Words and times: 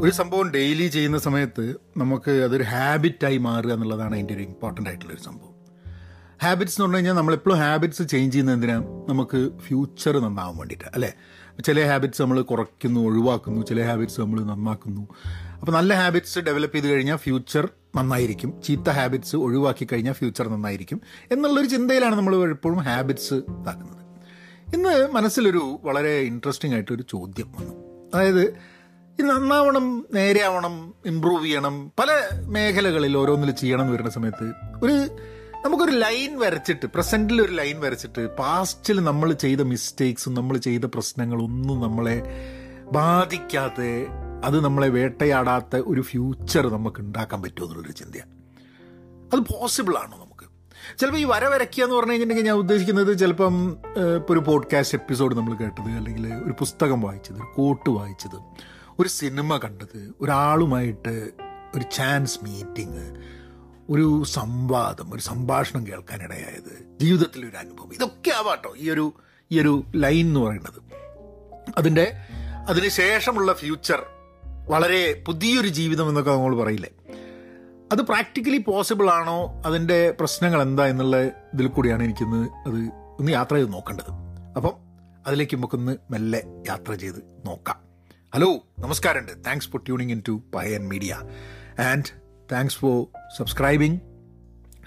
ഒരു 0.00 0.10
സംഭവം 0.10 0.50
ഡെയിലി 0.50 0.86
ചെയ്യുന്ന 0.86 1.18
സമയത്ത് 1.18 1.74
നമുക്ക് 1.96 2.30
അതൊരു 2.30 2.62
ഹാബിറ്റായി 2.62 3.38
മാറുക 3.38 3.72
എന്നുള്ളതാണ് 3.72 4.14
അതിന്റെ 4.14 4.34
ഒരു 4.34 4.42
ഇമ്പോർട്ടന്റ് 4.42 4.90
ആയിട്ടുള്ള 4.90 5.14
ഒരു 5.14 5.20
സംഭവം. 5.20 5.54
ഹാബിറ്റ്സ് 6.42 6.74
എന്ന് 6.74 6.84
പറഞ്ഞു 6.84 6.96
കഴിഞ്ഞാൽ 6.96 7.12
നമ്മളെപ്പോഴും 7.12 7.58
ഹാബിറ്റ്സ് 7.58 8.08
ചേഞ്ച് 8.08 8.34
ചെയ്യുന്ന 8.34 8.52
എന്തിനാ? 8.52 9.06
നമുക്ക് 9.08 9.58
ഫ്യൂച്ചർ 9.58 10.18
നന്നാവാൻ 10.18 10.56
വേണ്ടിയിട്ട് 10.56 10.84
അല്ലേ? 10.94 11.12
ചില 11.66 11.86
ഹാബിറ്റ്സ് 11.86 12.22
നമ്മൾ 12.22 12.42
കുറയ്ക്കുന്നു 12.42 13.00
ഒഴിവാക്കുന്നു 13.00 13.66
ചില 13.66 13.82
ഹാബിറ്റ്സ് 13.82 14.20
നമ്മൾ 14.20 14.44
നന്നാക്കുന്നു. 14.44 15.08
അപ്പോൾ 15.60 15.72
നല്ല 15.72 15.94
ഹാബിറ്റ്സ് 15.94 16.38
ഡെവലപ്പ് 16.38 16.76
ചെയ്ത് 16.76 16.88
കഴിഞ്ഞാൽ 16.88 17.16
ഫ്യൂച്ചർ 17.16 17.68
നന്നായിരിക്കും. 17.96 18.62
ചീത്ത 18.62 18.90
ഹാബിറ്റ്സ് 18.90 19.36
ഒഴിവാക്കി 19.36 19.86
കഴിഞ്ഞാൽ 19.92 20.12
ഫ്യൂച്ചർ 20.12 20.48
നന്നായിരിക്കും 20.48 21.00
എന്നുള്ളൊരു 21.30 21.66
ചിന്തയിലാണ് 21.66 22.14
നമ്മൾ 22.14 22.50
എപ്പോഴും 22.50 22.78
ഹാബിറ്റ്സ് 22.78 23.34
ഇതാക്കുന്നത്. 23.34 24.06
ഇന്ന് 24.74 25.08
മനസ്സിലൊരു 25.12 25.78
വളരെ 25.82 26.18
ഇൻട്രസ്റ്റിംഗ് 26.18 26.74
ആയിട്ടൊരു 26.74 27.04
ചോദ്യം 27.08 27.52
വന്നു. 27.52 27.86
അതായത് 28.14 28.75
ഇത് 29.18 29.26
നന്നാവണം 29.26 30.06
നേരെയാവണം 30.14 30.94
ഇമ്പ്രൂവ് 31.06 31.44
ചെയ്യണം. 31.44 31.92
പല 31.98 32.28
മേഖലകളിൽ 32.46 33.16
ഓരോന്നിൽ 33.16 33.50
ചെയ്യണം 33.50 33.80
എന്ന് 33.80 33.92
വരുന്ന 33.92 34.10
സമയത്ത് 34.10 34.52
ഒരു 34.82 34.92
നമുക്കൊരു 35.64 35.90
ലൈൻ 35.90 36.38
വരച്ചിട്ട് 36.38 36.86
പ്രസന്റിൽ 36.86 37.42
ഒരു 37.42 37.52
ലൈൻ 37.52 37.80
വരച്ചിട്ട് 37.80 38.36
പാസ്റ്റിൽ 38.36 39.04
നമ്മൾ 39.04 39.32
ചെയ്ത 39.32 39.60
മിസ്റ്റേക്സും 39.60 40.34
നമ്മൾ 40.34 40.56
ചെയ്ത 40.56 40.84
പ്രശ്നങ്ങളൊന്നും 40.84 41.80
നമ്മളെ 41.80 42.22
ബാധിക്കാതെ 42.92 44.06
അത് 44.44 44.64
നമ്മളെ 44.64 44.88
വേട്ടയാടാത്ത 44.88 45.76
ഒരു 45.76 46.00
ഫ്യൂച്ചർ 46.00 46.68
നമുക്ക് 46.68 47.00
ഉണ്ടാക്കാൻ 47.00 47.42
പറ്റുമോ 47.42 47.66
എന്നുള്ളൊരു 47.66 47.92
ചിന്തയാണ്. 47.92 48.30
അത് 49.32 49.40
പോസിബിൾ 49.40 49.94
ആണോ 49.96 50.18
നമുക്ക്? 50.18 50.46
ചിലപ്പോൾ 50.98 51.18
ഈ 51.18 51.24
വര 51.24 51.44
വരയ്ക്കുക 51.44 51.84
എന്ന് 51.84 51.96
പറഞ്ഞു 51.96 52.10
കഴിഞ്ഞിട്ടുണ്ടെങ്കിൽ 52.10 52.50
ഞാൻ 52.50 52.58
ഉദ്ദേശിക്കുന്നത് 52.58 53.18
ചിലപ്പം 53.18 53.76
ഇപ്പോൾ 54.16 54.32
ഒരു 54.32 54.40
പോഡ്കാസ്റ്റ് 54.40 54.98
എപ്പിസോഡ് 54.98 55.36
നമ്മൾ 55.36 55.54
കേട്ടത് 55.54 55.90
അല്ലെങ്കിൽ 55.90 56.34
ഒരു 56.34 56.52
പുസ്തകം 56.52 57.00
വായിച്ചത് 57.00 57.36
ഒരു 57.36 57.52
കോട്ട് 57.56 57.90
വായിച്ചത്. 57.90 58.38
ഒരു 59.00 59.08
സിനിമ 59.08 59.56
കണ്ടത് 59.56 60.14
ഒരാളുമായിട്ട് 60.20 61.30
ഒരു 61.74 61.84
ചാൻസ് 61.92 62.38
മീറ്റിംഗ് 62.42 63.24
ഒരു 63.90 64.24
സംവാദം 64.24 65.14
ഒരു 65.14 65.22
സംഭാഷണം 65.22 65.86
കേൾക്കാനിടയായത് 65.86 66.98
ജീവിതത്തിലെ 67.00 67.48
ഒരു 67.48 67.56
അനുഭവം. 67.56 67.94
ഇതൊക്കെ 67.94 68.30
ആവാട്ടോ 68.30 68.74
ഈ 68.76 68.90
ഒരു 68.90 69.12
ഈ 69.52 69.60
ഒരു 69.60 69.84
ലൈൻ 69.96 70.26
എന്ന് 70.26 70.40
പറയുന്നത്. 70.40 70.82
അതിന്റെ 71.78 72.12
അതിന് 72.68 72.88
ശേഷമുള്ള 72.88 73.52
ഫ്യൂച്ചർ 73.52 74.02
വളരെ 74.68 75.24
പുതിയൊരു 75.26 75.68
ജീവിതം 75.68 76.08
എന്നൊക്കെ 76.08 76.30
നമ്മൾ 76.30 76.56
പറയില്ലേ? 76.56 76.90
അത് 77.92 77.98
പ്രാക്ടിക്കലി 77.98 78.58
പോസിബിൾ 78.58 79.10
ആണോ? 79.10 79.62
അതിന്റെ 79.66 80.10
പ്രശ്നങ്ങൾ 80.10 80.62
എന്താ 80.62 80.86
എന്നുള്ള 80.86 81.16
ഇതിൽ 81.24 81.66
കൂടിയാണ് 81.66 82.02
എനിക്കിന്ന് 82.02 82.48
അത് 82.66 82.90
ഒന്ന് 83.20 83.32
യാത്ര 83.32 83.54
ചെയ്ത് 83.54 83.72
നോക്കേണ്ടത്. 83.72 84.10
അപ്പം 84.56 84.72
അതിലേക്ക് 85.26 85.56
നമുക്കൊന്ന് 85.56 85.96
മെല്ലെ 86.10 86.42
യാത്ര 86.68 86.94
ചെയ്ത് 86.94 87.42
നോക്കാം. 87.46 87.85
ഹലോ 88.34 88.48
നമസ്കാരമുണ്ട് 88.78 89.32
thanks 89.46 89.68
for 89.68 89.80
tuning 89.80 90.12
in 90.12 90.22
to 90.28 90.42
Pahayan 90.54 90.88
media 90.88 91.12
and 91.80 92.04
thanks 92.52 92.76
for 92.76 92.96
subscribing 93.38 93.96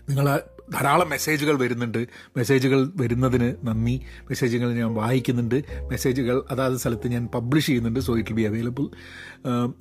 നിങ്ങൾ 0.09 0.39
ധാരാളം 0.73 1.09
മെസ്സേജുകൾ 1.09 1.59
വരുന്നുണ്ട്. 1.59 1.97
മെസ്സേജുകൾ 2.37 2.91
വരുന്നതിന് 2.95 3.55
നന്ദി. 3.63 4.01
മെസ്സേജുകൾ 4.21 4.73
ഞാൻ 4.73 4.93
വായിക്കുന്നുണ്ട്. 4.93 5.55
മെസ്സേജുകൾ 5.91 6.43
അതാത് 6.51 6.75
സ്ഥലത്ത് 6.77 7.07
ഞാൻ 7.07 7.27
പബ്ലിഷ് 7.27 7.67
ചെയ്യുന്നുണ്ട് 7.67 7.99
സോ 7.99 8.17
ഇറ്റ് 8.17 8.33
ബി 8.33 8.41
അവൈലബിൾ 8.41 8.85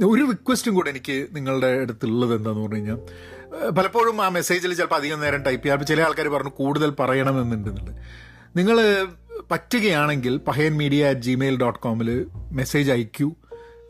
ഒരു 0.04 0.24
റിക്വസ്റ്റും 0.30 0.74
കൂടെ 0.74 0.90
എനിക്ക് 0.90 1.26
നിങ്ങളുടെ 1.32 1.66
അടുത്തുള്ളത് 1.66 2.34
എന്താണെന്ന് 2.34 2.62
പറഞ്ഞു 2.62 2.78
കഴിഞ്ഞാൽ 2.78 3.70
പലപ്പോഴും 3.70 4.24
ആ 4.24 4.28
മെസ്സേജിൽ 4.28 4.74
ചിലപ്പോൾ 4.74 4.94
അധികം 4.94 5.20
നേരം 5.20 5.42
ടൈപ്പ് 5.42 5.64
ചെയ്യാം. 5.64 5.86
ചില 5.86 6.02
ആൾക്കാർ 6.02 6.28
പറഞ്ഞു 6.28 6.50
കൂടുതൽ 6.50 6.90
പറയണമെന്നുണ്ടെന്നുണ്ട്. 6.90 7.92
നിങ്ങൾ 8.58 8.78
പറ്റുകയാണെങ്കിൽ 9.50 10.36
Pahayan 10.48 10.76
media 10.76 11.10
at 11.10 11.20
Gmail 11.20 11.56
dot 11.56 11.78
കോമിൽ 11.78 12.26
message 12.52 12.90
അയക്കൂ. 12.90 13.28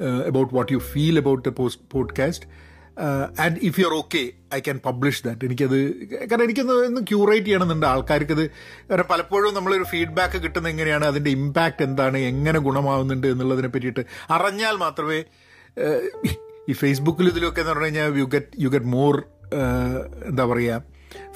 About 0.01 0.55
what 0.55 0.69
you 0.71 0.81
feel 0.95 1.17
about 1.25 1.41
the 1.49 1.55
post 1.61 1.79
podcast 1.93 2.69
and 3.41 3.59
if 3.63 3.81
you 3.81 3.87
are 3.87 3.93
okay 3.93 4.33
I 4.55 4.61
can 4.61 4.81
publish 4.87 5.25
that 5.25 5.45
എനിക്കത് 5.45 5.95
കാരണം 6.31 6.43
എനിക്കൊന്ന് 6.45 6.73
ഒന്ന് 6.73 7.01
ക്യൂറേറ്റ് 7.01 7.47
ചെയ്യണമെന്നുണ്ട് 7.47 7.87
ആൾക്കാർക്കത്. 7.87 8.51
കാരണം 8.91 9.07
പലപ്പോഴും 9.11 9.55
നമ്മളൊരു 9.55 9.83
ഫീഡ്ബാക്ക് 9.83 10.43
കിട്ടുന്ന 10.43 10.69
എങ്ങനെയാണ് 10.69 11.05
അതിന്റെ 11.05 11.31
ഇമ്പാക്റ്റ് 11.31 11.83
എന്താണ് 11.83 12.19
എങ്ങനെ 12.19 12.59
ഗുണമാവുന്നുണ്ട് 12.59 13.27
എന്നുള്ളതിനെ 13.27 13.69
പറ്റിയിട്ട് 13.69 14.05
അറിഞ്ഞാൽ 14.31 14.77
മാത്രമേ 14.77 15.25
ഈ 16.69 16.73
ഫേസ്ബുക്കിൽ 16.73 17.29
ഇതിലൊക്കെ 17.29 17.61
എന്ന് 17.61 17.73
പറഞ്ഞു 17.73 17.85
കഴിഞ്ഞാൽ 17.85 18.19
you 18.19 18.25
get 18.25 18.63
you 18.63 18.69
get 18.69 18.87
more 18.87 19.23
എന്താ 20.29 20.45
പറയുക 20.45 20.85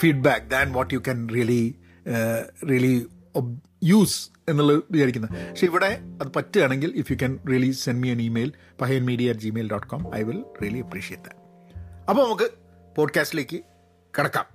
feedback 0.00 0.46
than 0.46 0.72
what 0.72 0.94
you 0.94 0.98
can 0.98 1.28
really 1.28 1.74
really 2.70 3.06
use 3.84 4.30
എന്നുള്ളത് 4.48 4.82
വിചാരിക്കുന്നത്. 4.90 5.48
പക്ഷെ 5.48 5.66
ഇവിടെ 5.66 6.00
അത് 6.22 6.32
പറ്റുകയാണെങ്കിൽ 6.36 6.92
if 6.96 7.12
you 7.12 7.16
can 7.16 7.38
really 7.50 7.70
send 7.70 8.00
me 8.00 8.08
an 8.08 8.22
email 8.22 8.52
Pahayan 8.80 9.04
media 9.04 9.28
at 9.28 9.40
Gmail 9.40 9.70
dot 9.70 9.86
com 9.86 10.14
I 10.14 10.22
will 10.22 10.44
really 10.62 10.78
appreciate 10.78 11.24
that 11.24 11.40
അപ്പോൾ 12.08 12.24
നമുക്ക് 12.24 12.50
പോഡ്കാസ്റ്റിലേക്ക് 12.96 13.60
കിടക്കാം. 14.18 14.46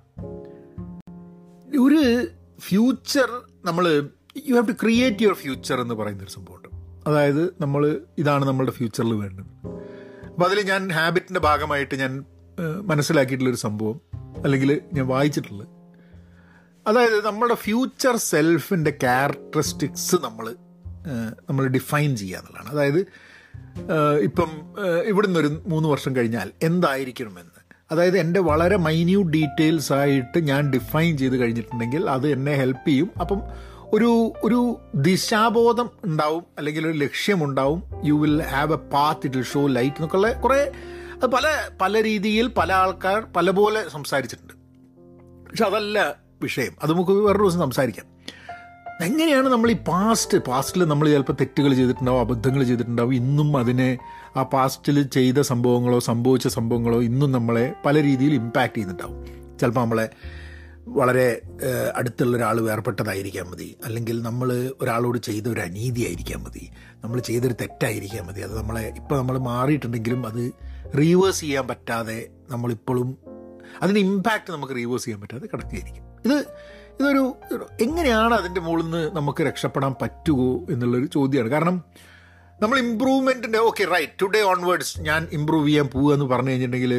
ഒരു 1.80 2.26
ഫ്യൂച്ചർ 2.60 3.28
നമ്മൾ 3.64 4.08
you 4.46 4.54
have 4.54 4.68
to 4.68 4.72
create 4.72 5.22
your 5.22 5.34
future 5.34 5.80
എന്ന് 5.80 5.94
പറയുന്ന 5.94 6.02
പറയുന്നൊരു 6.02 6.30
സംഭവമുണ്ട്. 6.30 6.68
അതായത് 7.08 7.54
നമ്മൾ 7.60 8.00
ഇതാണ് 8.18 8.44
നമ്മളുടെ 8.44 8.72
ഫ്യൂച്ചറിൽ 8.72 9.12
വേണ്ടത്. 9.12 9.46
അപ്പോൾ 10.26 10.46
അതിൽ 10.46 10.60
ഞാൻ 10.60 10.92
ഹാബിറ്റിന്റെ 10.92 11.40
ഭാഗമായിട്ട് 11.40 11.94
ഞാൻ 11.94 12.24
മനസ്സിലാക്കിയിട്ടുള്ളൊരു 12.82 13.56
സംഭവം 13.56 14.00
അല്ലെങ്കിൽ 14.44 14.80
ഞാൻ 14.92 15.06
വായിച്ചിട്ടുള്ളത് 15.06 15.77
അതായത് 16.88 17.26
നമ്മുടെ 17.26 17.54
ഫ്യൂച്ചർ 17.54 18.16
സെൽഫിന്റെ 18.16 18.90
ക്യാരക്ടറിസ്റ്റിക്സ് 18.90 20.16
നമ്മൾ 20.16 20.46
നമ്മൾ 21.48 21.66
ഡിഫൈൻ 21.66 22.16
ചെയ്യുക 22.16 22.38
എന്നുള്ളതാണ്. 22.38 22.70
അതായത് 22.70 23.00
ഇപ്പം 24.20 24.50
ഇവിടുന്ന് 25.04 25.40
ഒരു 25.40 25.62
മൂന്ന് 25.66 25.88
വർഷം 25.88 26.16
കഴിഞ്ഞാൽ 26.16 26.50
എന്തായിരിക്കണമെന്ന്. 26.62 27.54
അതായത് 27.90 28.18
എന്റെ 28.18 28.40
വളരെ 28.40 28.76
മൈന്യൂട്ട് 28.76 29.30
ഡീറ്റെയിൽസ് 29.32 29.92
ആയിട്ട് 29.92 30.38
ഞാൻ 30.48 30.70
ഡിഫൈൻ 30.70 31.18
ചെയ്ത് 31.18 31.36
കഴിഞ്ഞിട്ടുണ്ടെങ്കിൽ 31.40 32.10
അത് 32.10 32.26
എന്നെ 32.28 32.54
ഹെൽപ്പ് 32.54 32.88
ചെയ്യും. 32.88 33.10
അപ്പം 33.20 33.40
ഒരു 33.92 34.10
ഒരു 34.44 34.60
ദിശാബോധം 34.94 35.90
ഉണ്ടാവും 36.04 36.44
അല്ലെങ്കിൽ 36.58 36.86
ഒരു 36.86 36.98
ലക്ഷ്യമുണ്ടാവും 36.98 37.82
you 38.04 38.14
will 38.14 38.42
have 38.42 38.72
a 38.72 38.80
path 38.94 39.26
it 39.26 39.44
show 39.52 39.66
light 39.66 39.96
എന്നൊക്കെയുള്ള 39.96 40.30
കുറേ 40.32 40.60
അത് 41.14 41.26
പല 41.26 41.46
പല 41.80 42.02
രീതിയിൽ 42.02 42.48
പല 42.48 42.72
ആൾക്കാർ 42.72 43.20
പല 43.36 43.50
പോലെ 43.50 43.88
സംസാരിച്ചിട്ടുണ്ട്. 43.88 44.54
പക്ഷെ 45.48 45.64
അതല്ല 45.64 45.98
വിഷയം. 46.42 46.72
അത് 46.82 46.92
നമുക്ക് 46.92 47.10
വേറൊരു 47.10 47.42
ദിവസം 47.42 47.58
സംസാരിക്കാം. 47.58 48.06
എങ്ങനെയാണ് 49.02 49.48
നമ്മൾ 49.48 49.70
ഈ 49.70 49.74
പാസ്റ്റ് 49.74 50.38
പാസ്റ്റിൽ 50.38 50.84
നമ്മൾ 50.84 51.08
ചിലപ്പോൾ 51.08 51.32
തെറ്റുകൾ 51.32 51.74
ചെയ്തിട്ടുണ്ടാവും 51.74 52.20
അബദ്ധങ്ങൾ 52.20 52.64
ചെയ്തിട്ടുണ്ടാവും 52.64 53.14
ഇന്നും 53.14 53.56
അതിനെ 53.56 53.98
ആ 54.36 54.42
പാസ്റ്റിൽ 54.42 55.02
ചെയ്ത 55.02 55.40
സംഭവങ്ങളോ 55.40 55.98
സംഭവിച്ച 55.98 56.48
സംഭവങ്ങളോ 56.48 57.02
ഇന്നും 57.02 57.32
നമ്മളെ 57.32 57.74
പല 57.86 58.02
രീതിയിൽ 58.02 58.34
ഇമ്പാക്റ്റ് 58.34 58.76
ചെയ്യുന്നുണ്ടാവും. 58.76 59.24
ചിലപ്പോൾ 59.58 59.80
നമ്മളെ 59.80 60.08
വളരെ 60.86 61.42
അടുത്തുള്ള 61.96 62.36
ഒരാൾ 62.36 62.60
വേർപെട്ടതായിരിക്കാൻ 62.60 63.46
മതി. 63.50 63.76
അല്ലെങ്കിൽ 63.84 64.22
നമ്മൾ 64.22 64.72
ഒരാളോട് 64.80 65.18
ചെയ്ത 65.18 65.48
ഒരു 65.48 65.60
അനീതി 65.60 66.00
ആയിരിക്കാൻ 66.06 66.42
മതി. 66.42 66.70
നമ്മൾ 67.04 67.20
ചെയ്തൊരു 67.20 67.52
തെറ്റായിരിക്കാൻ 67.52 68.26
മതി. 68.26 68.40
അത് 68.40 68.58
നമ്മളെ 68.58 68.92
ഇപ്പോൾ 68.96 69.18
നമ്മൾ 69.18 69.38
മാറിയിട്ടുണ്ടെങ്കിലും 69.38 70.26
അത് 70.26 70.52
റീവേഴ്സ് 70.98 71.40
ചെയ്യാൻ 71.40 71.68
പറ്റാതെ 71.68 72.28
നമ്മളിപ്പോഴും 72.50 73.16
അതിന്റെ 73.82 74.00
ഇമ്പാക്റ്റ് 74.00 74.52
നമുക്ക് 74.52 74.74
റീവേഴ്സ് 74.74 75.04
ചെയ്യാൻ 75.04 75.20
പറ്റാതെ 75.20 75.46
കിടക്കുകയായിരിക്കും. 75.46 76.07
ഇത് 76.28 76.36
ഇതൊരു 77.00 77.22
എങ്ങനെയാണ് 77.80 78.34
അതിന്റെ 78.34 78.60
മുകളിൽ 78.60 78.84
നിന്ന് 78.84 79.02
നമുക്ക് 79.16 79.42
രക്ഷപ്പെടാൻ 79.44 79.92
പറ്റുമോ 80.00 80.48
എന്നുള്ളൊരു 80.70 81.06
ചോദ്യമാണ് 81.06 81.50
കാരണം 81.50 81.76
നമ്മൾ 82.58 82.76
ഇമ്പ്രൂവ്മെന്റിന്റെ 82.78 83.58
ഓക്കെ 83.58 83.84
റൈറ്റ് 83.86 84.16
ടുഡേ 84.22 84.40
ഓൺവേർഡ്സ് 84.44 84.94
ഞാൻ 85.00 85.28
ഇമ്പ്രൂവ് 85.32 85.68
ചെയ്യാൻ 85.68 85.86
പോവുക 85.88 86.14
എന്ന് 86.14 86.26
പറഞ്ഞു 86.26 86.50
കഴിഞ്ഞിട്ടുണ്ടെങ്കിൽ 86.50 86.94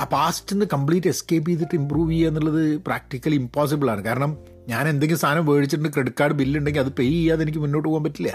ആ 0.00 0.04
പാസ്റ്റിൽ 0.12 0.54
നിന്ന് 0.54 0.66
കംപ്ലീറ്റ് 0.72 1.08
എസ്കേപ്പ് 1.08 1.50
ചെയ്തിട്ട് 1.50 1.74
ഇമ്പ്രൂവ് 1.74 2.10
ചെയ്യുക 2.10 2.28
എന്നുള്ളത് 2.28 2.62
പ്രാക്ടിക്കലി 2.86 3.36
ഇമ്പോസിബിളാണ് 3.36 4.04
കാരണം 4.04 4.32
ഞാൻ 4.68 4.88
എന്തെങ്കിലും 4.88 5.20
സാധനം 5.20 5.46
മേടിച്ചിട്ടുണ്ട് 5.46 5.92
ക്രെഡിറ്റ് 5.94 6.20
കാർഡ് 6.20 6.32
ബില്ലുണ്ടെങ്കിൽ 6.32 6.80
അത് 6.80 6.92
പേ 6.92 7.06
ചെയ്യാതെ 7.10 7.42
എനിക്ക് 7.42 7.58
മുന്നോട്ട് 7.58 7.88
പോകാൻ 7.88 8.04
പറ്റില്ല. 8.04 8.30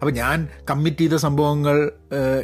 അപ്പോൾ 0.00 0.10
ഞാൻ 0.10 0.48
കമ്മിറ്റ് 0.70 0.98
ചെയ്ത 0.98 1.12
സംഭവങ്ങൾ 1.12 1.92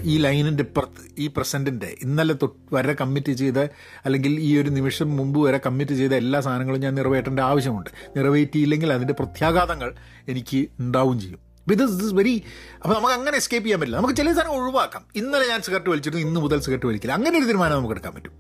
ഈ 0.03 0.19
ലൈനിന്റെ 0.19 0.63
ഇപ്പുറത്ത് 0.63 1.03
ഈ 1.19 1.27
പ്രസന്റിന്റെ 1.27 1.97
ഇന്നലെ 2.03 2.35
തൊട്ട് 2.43 2.75
വരെ 2.75 2.93
കമ്മിറ്റ് 2.93 3.33
ചെയ്ത 3.33 3.59
അല്ലെങ്കിൽ 4.05 4.41
ഈ 4.41 4.59
ഒരു 4.61 4.71
നിമിഷം 4.71 5.17
മുമ്പ് 5.17 5.39
വരെ 5.41 5.61
കമ്മിറ്റ് 5.67 5.93
ചെയ്ത 5.93 6.13
എല്ലാ 6.13 6.41
സാധനങ്ങളും 6.41 6.81
ഞാൻ 6.81 6.95
നിറവേറ്റേണ്ട 6.95 7.41
ആവശ്യമുണ്ട്. 7.41 7.91
നിറവേറ്റിയില്ലെങ്കിൽ 8.17 8.93
അതിന്റെ 8.93 9.13
പ്രത്യാഘാതങ്ങൾ 9.13 9.95
എനിക്ക് 10.29 10.67
ഉണ്ടാവും 10.81 11.21
ചെയ്യും. 11.21 11.41
ഇത് 11.73 11.79
ദിസ് 11.79 12.15
വെരി 12.15 12.43
അപ്പോൾ 12.83 12.95
നമുക്ക് 12.95 13.15
അങ്ങനെ 13.15 13.37
എസ്കേപ്പ് 13.37 13.67
ചെയ്യാൻ 13.67 13.81
പറ്റില്ല. 13.81 13.99
നമുക്ക് 13.99 14.17
ചില 14.17 14.33
സാധനം 14.33 14.53
ഒഴിവാക്കാം. 14.53 15.03
ഇന്നലെ 15.17 15.49
ഞാൻ 15.49 15.63
സിഗരറ്റ് 15.63 15.91
വലിച്ചിരുന്നു 15.91 16.27
ഇന്ന് 16.27 16.41
മുതൽ 16.41 16.61
സിഗരറ്റ് 16.61 16.87
വലിക്കില്ല. 16.87 17.13
അങ്ങനെ 17.13 17.39
ഒരു 17.39 17.45
തീരുമാനം 17.45 17.77
നമുക്ക് 17.77 17.95
എടുക്കാൻ 17.95 18.15
പറ്റും. 18.15 18.35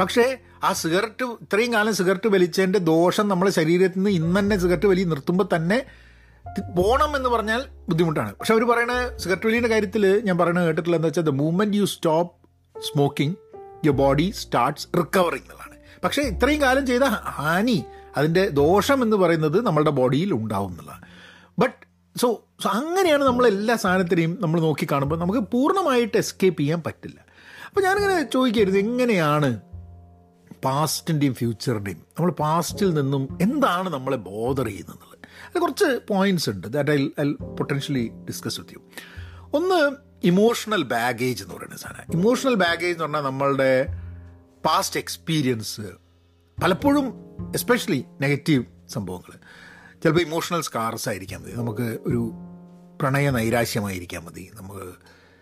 പക്ഷേ 0.00 0.36
ആ 0.64 0.72
സിഗരറ്റ് 0.72 1.24
ഇത്രയും 1.24 1.72
കാലം 1.72 1.94
സിഗരറ്റ് 1.94 2.28
വലിച്ചതിന്റെ 2.28 2.78
ദോഷം 2.78 3.28
നമ്മുടെ 3.28 3.50
ശരീരത്തിൽ 3.50 3.98
നിന്ന് 3.98 4.10
ഇന്ന് 4.10 4.40
തന്നെ 4.40 4.58
സിഗരറ്റ് 4.58 4.86
വലി 4.86 5.02
നിർത്തുമ്പോൾ 5.02 5.56
തന്നെ 5.56 5.84
പോണം 6.76 7.16
എന്ന് 7.16 7.28
പറഞ്ഞാൽ 7.28 7.60
ബുദ്ധിമുട്ടാണ്. 7.88 8.34
പക്ഷെ 8.34 8.52
അവർ 8.54 8.64
പറയുന്ന 8.64 9.18
സിഗരറ്റ് 9.18 9.46
വലിയുടെ 9.46 9.68
കാര്യത്തിൽ 9.68 10.22
ഞാൻ 10.24 10.38
പറയുന്നത് 10.38 10.66
കേട്ടിട്ടുള്ള 10.66 10.96
എന്താ 10.96 11.06
വെച്ചാൽ 11.06 11.22
the 11.22 11.28
moment 11.28 11.76
you 11.76 11.84
stop 11.84 12.32
smoking 12.88 13.36
your 13.86 13.96
body 13.96 14.30
starts 14.30 14.86
recovering 14.98 15.42
എന്നുള്ളതാണ് 15.42 15.76
പക്ഷേ 16.04 16.22
ഇത്രയും 16.22 16.60
കാലം 16.60 16.86
ചെയ്ത 16.86 17.02
ഹാനി 17.02 17.84
അതിന്റെ 18.16 18.48
ദോഷം 18.48 19.02
എന്ന് 19.02 19.16
പറയുന്നത് 19.16 19.66
നമ്മളുടെ 19.66 19.90
ബോഡിയിൽ 19.90 20.32
ഉണ്ടാവും 20.34 20.70
എന്നുള്ളതാണ്. 20.70 21.04
ബട്ട് 21.58 21.76
സോ 22.18 22.28
സോ 22.62 22.68
അങ്ങനെയാണ് 22.68 23.24
നമ്മൾ 23.24 23.46
എല്ലാ 23.46 23.76
സാധനത്തിനെയും 23.76 24.38
നമ്മൾ 24.40 24.60
നോക്കി 24.60 24.86
കാണുമ്പോൾ 24.92 25.18
നമുക്ക് 25.18 25.38
പൂർണമായിട്ട് 25.38 26.16
എസ്കേപ്പ് 26.16 26.60
ചെയ്യാൻ 26.60 26.82
പറ്റില്ല. 26.86 27.18
അപ്പോൾ 27.68 27.80
ഞാനിങ്ങനെ 27.80 28.22
ചോദിക്കരുത് 28.22 28.78
എങ്ങനെയാണ് 28.78 29.60
പാസ്റ്റിന്റെയും 30.64 31.34
ഫ്യൂച്ചറിന്റെയും 31.34 31.98
നമ്മൾ 32.16 32.30
പാസ്റ്റിൽ 32.32 32.94
നിന്നും 32.94 33.38
എന്താണ് 33.40 33.88
നമ്മളെ 33.88 34.16
ബോധർ 34.16 34.66
ചെയ്യുന്നത് 34.66 35.13
കുറച്ച് 35.58 36.00
പോയിന്റ്സ് 36.08 36.50
ഉണ്ട് 36.50 36.66
that 36.66 36.90
I 36.90 37.08
I 37.20 37.32
potentially 37.32 38.10
discuss 38.28 38.60
with 38.60 38.74
you 38.74 38.82
ഒന്ന് 39.56 39.96
ഇമോഷണൽ 40.26 40.82
ബാഗേജ് 40.82 41.42
എന്ന് 41.42 41.54
പറയുന്ന 41.54 41.76
സാധനം. 41.76 42.20
ഇമോഷണൽ 42.20 42.54
ബാഗേജ് 42.54 42.86
എന്ന് 42.86 43.02
പറഞ്ഞാൽ 43.02 43.20
നമ്മളുടെ 43.20 43.86
പാസ്റ്റ് 44.64 45.00
എക്സ്പീരിയൻസ് 45.00 45.80
പലപ്പോഴും 46.62 47.14
എസ്പെഷ്യലി 47.54 48.04
നെഗറ്റീവ് 48.20 48.64
സംഭവങ്ങൾ. 48.88 49.38
ചിലപ്പോൾ 50.02 50.20
ഇമോഷണൽ 50.20 50.60
സ്കാർസ് 50.60 51.08
ആയിരിക്കാൻ 51.08 51.42
മതി. 51.42 51.52
നമുക്ക് 51.52 51.98
ഒരു 52.06 52.32
പ്രണയ 53.00 53.30
നൈരാശ്യമായിരിക്കാൻ 53.30 54.24
മതി. 54.24 54.50
നമുക്ക് 54.54 54.86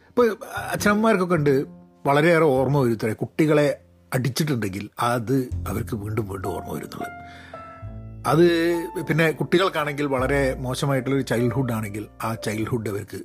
ഇപ്പോൾ 0.08 0.38
അച്ഛനമ്മമാർക്കൊക്കെ 0.56 1.34
ഉണ്ട്. 1.34 1.64
വളരെയേറെ 2.06 2.44
ഓർമ്മ 2.44 2.78
വരുത്തരെ 2.78 3.12
കുട്ടികളെ 3.12 3.80
അടിച്ചിട്ടുണ്ടെങ്കിൽ 4.14 4.88
അത് 5.00 5.48
അവർക്ക് 5.68 5.96
വീണ്ടും 5.96 6.28
വീണ്ടും 6.28 6.48
ഓർമ്മ 6.48 6.72
വരുന്നുള്ളത് 6.72 7.12
അത് 8.26 8.46
പിന്നെ 9.08 9.30
കുട്ടികൾക്കാണെങ്കിൽ 9.30 10.06
വളരെ 10.06 10.54
മോശമായിട്ടുള്ളൊരു 10.54 11.24
ചൈൽഡ്ഹുഡ് 11.24 11.72
ആണെങ്കിൽ 11.72 12.06
ആ 12.22 12.34
ചൈൽഡ്ഹുഡ് 12.34 12.88
അവർക്ക് 12.88 13.20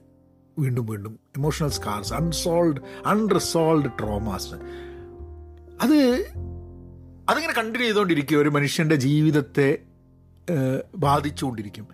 വീണ്ടും 0.60 0.86
വീണ്ടും 0.86 1.20
emotional 1.38 1.70
scars 1.70 2.14
unsolved 2.14 2.82
unresolved 3.06 3.92
traumas 4.00 4.54
അത് 5.82 5.98
അതിങ്ങനെ 7.30 7.54
കണ്ടിന്യൂ 7.54 7.88
ചെയ്തുകൊണ്ടിരിക്കും. 7.88 8.42
ഒരു 8.42 8.50
മനുഷ്യന്റെ 8.50 8.96
ജീവിതത്തെ 8.96 9.78
ബാധിച്ചുകൊണ്ടിരിക്കും. 10.96 11.88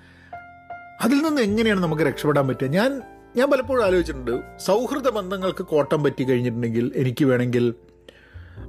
അതിൽ 1.02 1.18
നിന്ന് 1.18 1.42
എങ്ങനെയാണ് 1.42 1.80
നമുക്ക് 1.84 2.04
രക്ഷപ്പെടാൻ 2.04 2.48
പറ്റുക? 2.48 2.68
ഞാൻ 2.68 3.02
ഞാൻ 3.36 3.52
പലപ്പോഴും 3.52 3.86
ആലോചിച്ചിട്ടുണ്ട്. 3.86 4.58
സൗഹൃദ 4.58 5.10
ബന്ധങ്ങൾക്ക് 5.10 5.64
കോട്ടം 5.64 6.04
പറ്റി 6.04 6.24
കഴിഞ്ഞിട്ടുണ്ടെങ്കിൽ 6.24 6.92
എനിക്ക് 6.96 7.26
വേണമെങ്കിൽ 7.26 7.74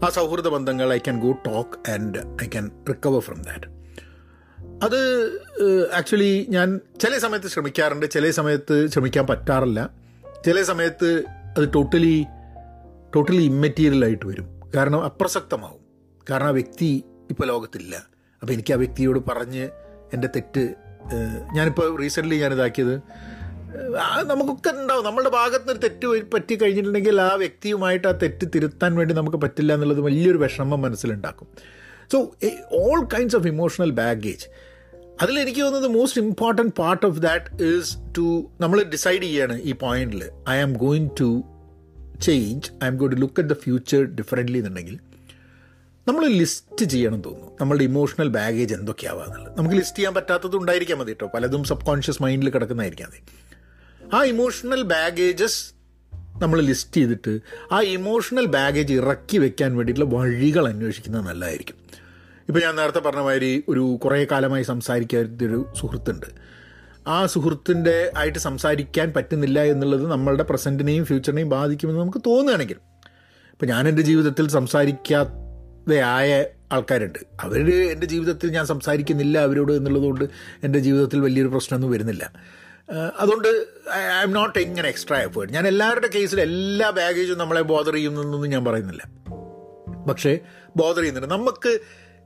ആ 0.05 0.09
സൗഹൃദ 0.09 0.49
ബന്ധങ്ങൾ 0.49 0.93
I 0.93 0.99
can 0.99 1.21
go 1.21 1.33
talk 1.33 1.91
and 1.91 2.45
I 2.45 2.47
can 2.47 2.71
recover 2.89 3.21
from 3.21 3.43
that 3.43 3.84
അത് 4.83 5.01
ആക്ച്വലി 5.95 6.47
ഞാൻ 6.51 6.81
ചില 7.01 7.19
സമയത്ത് 7.19 7.49
ശ്രമിക്കാറുണ്ട് 7.49 8.11
ചില 8.11 8.31
സമയത്ത് 8.31 8.87
ശ്രമിക്കാൻ 8.87 9.27
പറ്റാറില്ല. 9.27 9.91
ചില 10.47 10.63
സമയത്ത് 10.63 11.25
അത് 11.59 11.73
ടോട്ടലി 11.75 12.25
ടോട്ടലി 13.15 13.43
ഇമ്മെറ്റീരിയലായിട്ട് 13.43 14.27
വരും. 14.27 14.61
കാരണം 14.77 15.05
അപ്രസക്തമാവും. 15.05 15.83
കാരണം 16.31 16.47
ആ 16.47 16.51
വ്യക്തി 16.51 17.05
ഇപ്പോൾ 17.31 17.47
ലോകത്തില്ല. 17.47 17.97
അപ്പോൾ 18.43 18.53
എനിക്ക് 18.53 18.73
ആ 18.73 18.77
വ്യക്തിയോട് 18.77 19.19
പറഞ്ഞ് 19.19 19.69
എന്റെ 20.13 20.29
തെറ്റ് 20.37 20.75
ഞാനിപ്പോൾ 21.55 22.01
റീസെന്റ്ലി 22.01 22.37
ഞാൻ 22.37 22.53
ഇതാക്കിയത് 22.53 23.03
നമുക്കൊക്കെ 24.27 24.81
ഉണ്ടാവും. 24.81 25.05
നമ്മുടെ 25.05 25.29
ഭാഗത്ത് 25.29 25.71
ഒരു 25.71 25.79
തെറ്റ് 25.79 26.31
പറ്റി 26.35 26.55
കഴിഞ്ഞിട്ടുണ്ടെങ്കിൽ 26.55 27.21
ആ 27.21 27.35
വ്യക്തിയുമായിട്ട് 27.35 28.09
ആ 28.09 28.11
തെറ്റ് 28.11 28.47
തിരുത്താൻ 28.55 28.95
വേണ്ടി 28.95 29.15
നമുക്ക് 29.15 29.37
പറ്റില്ല 29.37 29.75
എന്നുള്ളത് 29.75 30.01
വലിയൊരു 30.01 30.39
വിഷമം 30.39 30.83
മനസ്സിലുണ്ടാക്കും. 30.83 31.49
So 32.13 32.35
all 32.73 33.05
kinds 33.05 33.37
of 33.37 33.47
emotional 33.47 33.91
baggage 33.91 34.47
അതിലെനിക്ക് 35.23 35.61
തോന്നുന്നത് 35.61 35.91
most 35.91 36.21
important 36.21 36.73
part 36.73 37.07
of 37.07 37.19
that 37.19 37.65
is 37.65 37.97
to 38.19 38.51
നമ്മൾ 38.61 38.83
ഡിസൈഡ് 38.83 39.23
ചെയ്യാണ് 39.23 39.61
ഈ 39.61 39.73
പോയിന്റിൽ 39.73 40.31
I 40.49 40.57
am 40.57 40.73
going 40.73 41.11
to 41.21 41.45
change 42.23 42.71
I'm 42.87 42.97
go 42.97 43.07
to 43.07 43.15
look 43.15 43.41
at 43.41 43.49
the 43.49 43.53
future 43.53 44.05
differently 44.05 44.59
എന്നുണ്ടെങ്കിൽ 44.59 44.99
നമ്മൾ 46.09 46.27
ലിസ്റ്റ് 46.27 46.85
ചെയ്യണം 46.85 47.21
തോന്നുന്നു. 47.21 47.57
നമ്മളുടെ 47.61 47.85
ഇമോഷണൽ 47.85 48.29
ബാഗേജ് 48.29 48.75
എന്തൊക്കെയാവാന്നുള്ളത് 48.75 49.59
നമുക്ക് 49.59 49.77
ലിസ്റ്റ് 49.77 49.99
ചെയ്യാൻ 49.99 50.15
പറ്റാത്തത് 50.15 50.57
ഉണ്ടായിരിക്കാൻ 50.57 50.99
മതി 50.99 51.11
കേട്ടോ. 51.11 51.27
പലതും 51.35 51.65
സബ് 51.65 51.85
കോൺഷ്യസ് 51.85 52.23
മൈൻഡിൽ 52.23 52.51
കിടക്കുന്നതായിരിക്കാം 52.51 53.09
മതി. 53.09 53.21
ആ 54.15 54.25
ഇമോഷണൽ 54.25 54.83
ബാഗേജസ് 54.83 55.75
നമ്മൾ 56.43 56.61
ലിസ്റ്റ് 56.61 56.97
ചെയ്തിട്ട് 56.97 57.41
ആ 57.73 57.81
ഇമോഷണൽ 57.81 58.47
ബാഗേജ് 58.47 58.93
ഇറക്കി 58.93 59.39
വെക്കാൻ 59.39 59.77
വേണ്ടിയിട്ടുള്ള 59.77 60.17
വഴികൾ 60.17 60.69
അന്വേഷിക്കുന്നത് 60.69 61.27
നല്ലതായിരിക്കും. 61.27 61.77
ഇപ്പോൾ 62.49 62.61
ഞാൻ 62.61 62.77
നേരത്തെ 62.77 62.99
പറഞ്ഞ 62.99 63.21
മാതിരി 63.21 63.65
ഒരു 63.69 63.99
കുറേ 64.05 64.25
കാലമായി 64.25 64.63
സംസാരിക്കാത്തൊരു 64.63 65.73
സുഹൃത്തുണ്ട്. 65.81 66.27
ആ 67.07 67.27
സുഹൃത്തിന്റെ 67.27 68.13
ആയിട്ട് 68.17 68.39
സംസാരിക്കാൻ 68.39 69.13
പറ്റുന്നില്ല 69.13 69.63
എന്നുള്ളത് 69.63 70.11
നമ്മളുടെ 70.11 70.43
പ്രസന്റിനെയും 70.43 71.05
ഫ്യൂച്ചറിനെയും 71.05 71.49
ബാധിക്കുമെന്ന് 71.49 72.01
നമുക്ക് 72.01 72.19
തോന്നുകയാണെങ്കിൽ. 72.19 72.77
ഇപ്പം 73.53 73.69
ഞാൻ 73.69 73.89
എന്റെ 73.89 74.03
ജീവിതത്തിൽ 74.03 74.49
സംസാരിക്കാതെയായ 74.49 76.45
ആൾക്കാരുണ്ട്. 76.73 77.19
അവർ 77.41 77.75
എന്റെ 77.93 78.07
ജീവിതത്തിൽ 78.07 78.51
ഞാൻ 78.51 78.67
സംസാരിക്കുന്നില്ല 78.67 79.39
അവരോട് 79.39 79.73
എന്നുള്ളതുകൊണ്ട് 79.73 80.25
എന്റെ 80.65 80.79
ജീവിതത്തിൽ 80.79 81.21
വലിയൊരു 81.21 81.49
പ്രശ്നമൊന്നും 81.49 81.91
വരുന്നില്ല. 81.91 82.33
അതുകൊണ്ട് 83.19 83.49
ഐ 83.95 84.01
ആം 84.23 84.33
നോട്ട് 84.33 84.59
എങ്ങനെ 84.59 84.89
എക്സ്ട്രാ 84.89 85.19
എഫേർട്ട്. 85.19 85.53
ഞാൻ 85.53 85.69
എല്ലാവരുടെ 85.69 86.09
കേസിൽ 86.15 86.41
എല്ലാ 86.41 86.91
ബാഗേജും 86.91 87.39
നമ്മളെ 87.39 87.61
ബോധർ 87.61 87.95
ചെയ്യുന്നതെന്നൊന്നും 87.95 88.51
ഞാൻ 88.51 88.65
പറയുന്നില്ല. 88.65 89.25
പക്ഷേ 90.09 90.39
ബോധർ 90.77 91.01
ചെയ്യുന്നുണ്ട്. 91.01 91.35
നമുക്ക് 91.35 91.79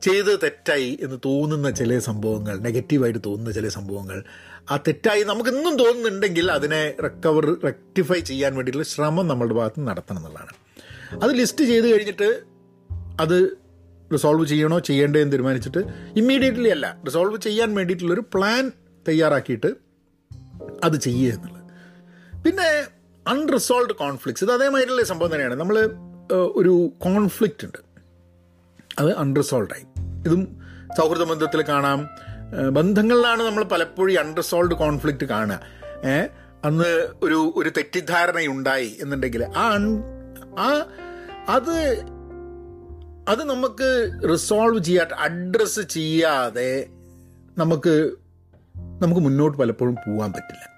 ചെയ്ത് 0.02 0.38
തെറ്റായി 0.42 0.98
എന്ന് 1.02 1.16
തോന്നുന്ന 1.24 1.70
ചില 1.70 1.98
സംഭവങ്ങൾ 1.98 2.58
നെഗറ്റീവായിട്ട് 2.58 3.18
തോന്നുന്ന 3.26 3.50
ചില 3.50 3.68
സംഭവങ്ങൾ 3.68 4.24
ആ 4.70 4.76
തെറ്റായി 4.76 5.22
നമുക്ക് 5.22 5.50
ഇന്നും 5.50 5.76
തോന്നുന്നുണ്ടെങ്കിൽ 5.76 6.52
അതിനെ 6.52 6.94
റിക്കവർ 7.04 7.56
റെക്ടിഫൈ 7.64 8.20
ചെയ്യാൻ 8.20 8.54
വേണ്ടിയിട്ടുള്ള 8.54 8.88
ശ്രമം 8.88 9.28
നമ്മളുടെ 9.28 9.54
ഭാഗത്ത് 9.54 9.86
നടത്തണം 9.86 10.18
എന്നുള്ളതാണ്. 10.18 10.50
അത് 11.22 11.34
ലിസ്റ്റ് 11.34 11.64
ചെയ്ത് 11.64 11.94
കഴിഞ്ഞിട്ട് 11.94 12.42
അത് 13.20 13.58
റിസോൾവ് 14.12 14.46
ചെയ്യണോ 14.46 14.78
ചെയ്യേണ്ടേ 14.78 15.20
എന്ന് 15.20 15.32
തീരുമാനിച്ചിട്ട് 15.32 15.78
ഇമ്മീഡിയറ്റ്ലി 16.16 16.68
അല്ല 16.68 17.02
റിസോൾവ് 17.06 17.40
ചെയ്യാൻ 17.40 17.74
വേണ്ടിയിട്ടുള്ളൊരു 17.74 18.20
പ്ലാൻ 18.20 18.72
തയ്യാറാക്കിയിട്ട് 19.08 19.74
അത് 20.84 21.00
ചെയ്യുക 21.00 21.34
എന്നുള്ളത്. 21.34 21.58
പിന്നെ 22.42 22.86
അൺറിസോൾവ് 23.28 23.94
കോൺഫ്ലിക്ട്സ് 23.94 24.44
ഇത് 24.44 24.52
അതേമാതിരിയുള്ള 24.52 25.04
സംഭവം 25.04 25.32
തന്നെയാണ്. 25.32 25.54
നമ്മൾ 25.54 25.90
ഒരു 26.32 26.92
കോൺഫ്ലിക്റ്റ് 26.98 27.66
ഉണ്ട്. 27.66 27.87
അത് 28.98 29.16
അൺറിസോൾഡായി 29.16 29.82
ഇതും 30.26 30.60
സൗഹൃദ 30.98 31.22
ബന്ധത്തിൽ 31.22 31.62
കാണാം. 31.62 32.08
ബന്ധങ്ങളിലാണ് 32.72 33.42
നമ്മൾ 33.42 33.64
പലപ്പോഴും 33.64 34.18
അൺറിസോൾഡ് 34.18 34.74
കോൺഫ്ലിക്റ്റ് 34.74 35.24
കാണുക. 35.24 35.60
അന്ന് 36.64 37.08
ഒരു 37.22 37.52
ഒരു 37.56 37.68
തെറ്റിദ്ധാരണയുണ്ടായി 37.68 38.96
എന്നുണ്ടെങ്കിൽ 39.00 39.44
ആ 39.44 39.78
ആ 40.58 40.86
അത് 41.48 42.04
അത് 43.28 43.44
നമുക്ക് 43.44 44.18
റിസോൾവ് 44.32 44.84
ചെയ്യാത്ത 44.84 45.10
അഡ്രസ്സ് 45.10 45.80
ചെയ്യാതെ 45.80 46.86
നമുക്ക് 47.58 48.10
നമുക്ക് 49.02 49.20
മുന്നോട്ട് 49.20 49.58
പലപ്പോഴും 49.58 49.94
പോകാൻ 49.94 50.32
പറ്റില്ല. 50.32 50.68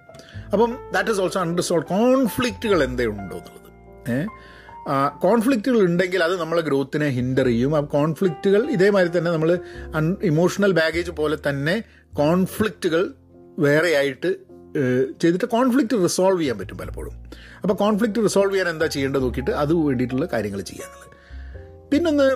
അപ്പം 0.53 0.77
ദാറ്റ് 0.95 1.11
ഈസ് 1.11 1.21
ഓൾസോ 1.21 1.41
അൺറിസോൾവ് 1.41 1.87
കോൺഫ്ലിക്റ്റുകൾ 1.87 2.85
എന്തേ 2.85 3.07
ഉണ്ടോ 3.07 3.37
എന്നുള്ളത്? 3.37 4.11
ഏഹ് 4.13 4.29
കോൺഫ്ലിക്റ്റുകൾ 5.23 5.81
ഉണ്ടെങ്കിൽ 5.81 6.25
അത് 6.25 6.41
നമ്മളെ 6.41 6.63
ഗ്രോത്തിനെ 6.63 7.09
ഹിൻഡർ 7.09 7.47
ചെയ്യും. 7.47 7.77
ആ 7.77 7.81
കോൺഫ്ലിക്റ്റുകൾ 7.81 8.71
ഇതേമാതിരി 8.71 9.19
തന്നെ 9.19 9.31
നമ്മൾ 9.31 9.59
ഇമോഷണൽ 10.23 10.73
ബാഗേജ് 10.73 11.11
പോലെ 11.11 11.39
തന്നെ 11.49 11.83
കോൺഫ്ലിക്റ്റുകൾ 12.15 13.15
വേറെയായിട്ട് 13.59 14.31
ചെയ്തിട്ട് 15.21 15.45
കോൺഫ്ലിക്റ്റ് 15.45 16.03
റിസോൾവ് 16.05 16.41
ചെയ്യാൻ 16.41 16.59
പറ്റും 16.59 16.79
പലപ്പോഴും. 16.79 17.15
അപ്പോൾ 17.63 17.75
കോൺഫ്ലിക്റ്റ് 17.75 18.25
റിസോൾവ് 18.25 18.53
ചെയ്യാൻ 18.53 18.69
എന്താ 18.69 18.87
ചെയ്യേണ്ടത് 18.87 19.23
നോക്കിയിട്ട് 19.23 19.51
അത് 19.51 19.73
വേണ്ടിയിട്ടുള്ള 19.75 20.27
കാര്യങ്ങൾ 20.33 20.61
ചെയ്യാനുള്ളത് 20.61 21.09
പിന്നൊന്ന് 21.93 22.29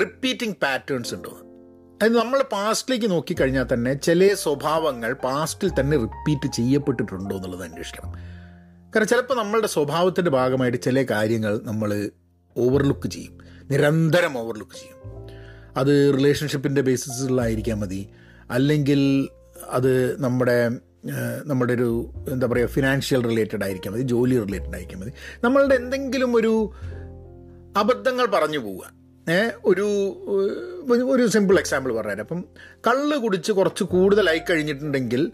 റിപ്പീറ്റിംഗ് 0.00 0.56
പാറ്റേൺസ് 0.62 1.14
ഉണ്ടോ? 1.14 1.30
അതായത് 1.96 2.16
നമ്മൾ 2.16 2.42
പാസ്റ്റിലേക്ക് 2.52 3.10
നോക്കിക്കഴിഞ്ഞാൽ 3.10 3.66
തന്നെ 3.72 3.92
ചില 3.94 4.34
സ്വഭാവങ്ങൾ 4.34 5.12
പാസ്റ്റിൽ 5.12 5.70
തന്നെ 5.80 5.96
റിപ്പീറ്റ് 5.96 6.52
ചെയ്യപ്പെട്ടിട്ടുണ്ടോ 6.52 7.36
എന്നുള്ളത് 7.36 7.64
അന്വേഷിക്കണം. 7.68 8.37
കാരണം 8.94 9.08
ചിലപ്പോൾ 9.08 9.34
നമ്മളുടെ 9.34 9.66
സ്വഭാവത്തിന്റെ 9.66 10.30
ഭാഗമായിട്ട് 10.30 10.82
ചില 10.82 11.02
കാര്യങ്ങൾ 11.02 11.60
നമ്മൾ 11.64 12.10
ഓവർലുക്ക് 12.56 13.08
ചെയ്യും. 13.08 13.38
നിരന്തരം 13.70 14.38
ഓവർലുക്ക് 14.38 14.72
ചെയ്യും. 14.72 14.98
അത് 15.76 16.14
റിലേഷൻഷിപ്പിന്റെ 16.14 16.80
ബേസിസിലായിരിക്കാൻ 16.80 17.78
മതി. 17.78 18.08
അല്ലെങ്കിൽ 18.50 19.28
അത് 19.68 20.22
നമ്മുടെ 20.22 20.70
നമ്മുടെ 21.44 21.74
ഒരു 21.74 22.12
എന്താ 22.28 22.46
പറയുക 22.46 22.66
ഫിനാൻഷ്യൽ 22.66 23.22
റിലേറ്റഡ് 23.24 23.64
ആയിരിക്കാൻ 23.64 23.92
മതി 23.92 24.02
ജോലി 24.02 24.38
റിലേറ്റഡ് 24.40 24.74
ആയിരിക്കാൻ 24.74 25.00
മതി. 25.00 25.12
നമ്മളുടെ 25.44 25.74
എന്തെങ്കിലും 25.74 26.36
ഒരു 26.36 26.72
അബദ്ധങ്ങൾ 27.76 28.26
പറഞ്ഞു 28.26 28.58
പോവുക. 28.58 28.90
ഒരു 29.64 29.86
ഒരു 31.04 31.26
സിമ്പിൾ 31.26 31.58
എക്സാമ്പിൾ 31.58 31.94
പറഞ്ഞുതരാം. 31.94 32.20
അപ്പം 32.20 32.44
കള്ള് 32.86 33.18
കുടിച്ച് 33.18 33.52
കുറച്ച് 33.52 33.84
കൂടുതലായി 33.84 34.40
കഴിഞ്ഞിട്ടുണ്ടെങ്കിൽ 34.50 35.32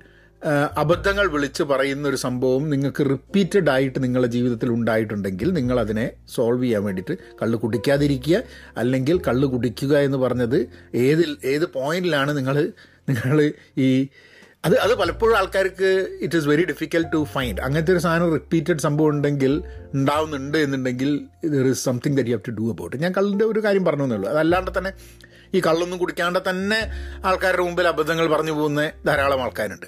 അബദ്ധങ്ങൾ 0.76 1.26
വിളിച്ച് 1.26 1.62
പറയുന്ന 1.62 2.08
ഒരു 2.08 2.16
സംഭവം 2.16 2.70
നിങ്ങൾക്ക് 2.70 3.02
റിപ്പീറ്റഡ് 3.10 3.70
ആയിട്ട് 3.70 4.02
നിങ്ങളുടെ 4.02 4.28
ജീവിതത്തിൽ 4.28 4.70
ഉണ്ടായിട്ടുണ്ടെങ്കിൽ 4.70 5.52
നിങ്ങൾ 5.52 5.80
അതിനെ 5.80 6.10
സോൾവ് 6.28 6.62
ചെയ്യാൻ 6.62 6.84
വേണ്ടിയിട്ട് 6.84 7.14
കള്ള് 7.42 7.58
കുടിക്കാതിരിക്കുക 7.58 8.42
അല്ലെങ്കിൽ 8.76 9.22
കള്ള് 9.28 9.46
കുടിക്കുക 9.46 9.96
എന്ന് 9.98 10.18
പറഞ്ഞത് 10.18 10.58
ഏതിൽ 10.94 11.36
ഏത് 11.44 11.64
പോയിന്റിലാണ് 11.64 12.36
നിങ്ങൾ 12.36 12.72
നിങ്ങൾ 13.08 13.52
ഈ 13.78 14.08
അത് 14.64 14.78
അത് 14.78 14.94
പലപ്പോഴും 14.94 15.36
ആൾക്കാർക്ക് 15.36 16.06
it 16.20 16.36
is 16.36 16.46
very 16.46 16.64
difficult 16.64 17.12
to 17.12 17.26
find 17.32 17.60
അങ്ങനത്തെ 17.60 17.92
ഒരു 17.92 17.98
സാധനം 17.98 18.32
റിപ്പീറ്റഡ് 18.34 18.78
സംഭവം 18.78 19.08
ഉണ്ടെങ്കിൽ 19.08 19.62
ഉണ്ടാവുന്നുണ്ട് 19.94 20.58
എന്നുണ്ടെങ്കിൽ 20.58 21.10
there 21.44 21.66
is 21.66 21.84
something 21.84 22.16
that 22.16 22.28
you 22.28 22.36
have 22.36 22.46
to 22.48 22.50
do 22.50 22.70
about 22.70 22.96
ഞാൻ 22.96 23.12
കള്ളിന്റെ 23.12 23.44
ഒരു 23.44 23.60
കാര്യം 23.64 23.84
പറഞ്ഞു 23.84 24.04
എന്നുള്ളൂ 24.04 24.28
അതല്ലാണ്ട് 24.30 24.78
തന്നെ 24.78 24.92
ഈ 25.54 25.60
കള്ളൊന്നും 25.60 25.98
കുടിക്കാണ്ട് 25.98 26.38
തന്നെ 26.48 26.78
ആൾക്കാരുടെ 27.24 27.62
മുമ്പിൽ 27.62 27.88
അബദ്ധങ്ങൾ 27.88 28.26
പറഞ്ഞു 28.26 28.52
പോകുന്ന 28.52 28.90
ധാരാളം 29.06 29.42
ആൾക്കാരുണ്ട്. 29.42 29.86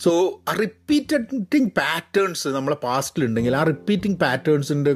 സോ 0.00 0.42
ആ 0.48 0.52
റിപ്പീറ്റഡിങ് 0.52 1.70
പാറ്റേൺസ് 1.70 2.48
നമ്മളെ 2.48 2.76
പാസ്റ്റിലുണ്ടെങ്കിൽ 2.82 3.56
ആ 3.56 3.62
റിപ്പീറ്റിംഗ് 3.62 4.18
പാറ്റേൺസിന്റെ 4.18 4.92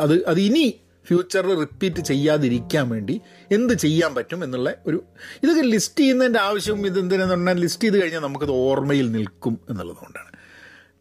അത് 0.00 0.24
അത് 0.24 0.40
ഇനി 0.40 0.64
ഫ്യൂച്ചറിൽ 1.06 1.58
റിപ്പീറ്റ് 1.60 2.00
ചെയ്യാതിരിക്കാൻ 2.00 2.88
വേണ്ടി 2.88 3.20
എന്ത് 3.50 3.74
ചെയ്യാൻ 3.74 4.14
പറ്റും 4.14 4.44
എന്നുള്ള 4.44 4.74
ഒരു 4.86 5.04
ഇതൊക്കെ 5.42 5.62
ലിസ്റ്റ് 5.62 6.00
ചെയ്യുന്നതിന്റെ 6.00 6.38
ആവശ്യം 6.38 6.86
ഇത് 6.86 6.98
എന്തിനാന്ന് 6.98 7.34
പറഞ്ഞാൽ 7.34 7.58
ലിസ്റ്റ് 7.58 7.84
ചെയ്ത് 7.84 8.02
കഴിഞ്ഞാൽ 8.02 8.20
നമുക്കത് 8.20 8.50
ഓർമ്മയിൽ 8.50 9.12
നിൽക്കും 9.12 9.60
എന്നുള്ളതുകൊണ്ടാണ്. 9.70 10.30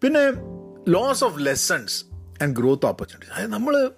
പിന്നെ 0.04 0.24
lots 0.92 1.24
of 1.24 1.36
lessons 1.40 2.06
and 2.44 2.56
growth 2.56 2.86
opportunity 2.86 3.32
അതായത് 3.34 3.54
നമ്മൾ 3.54 3.92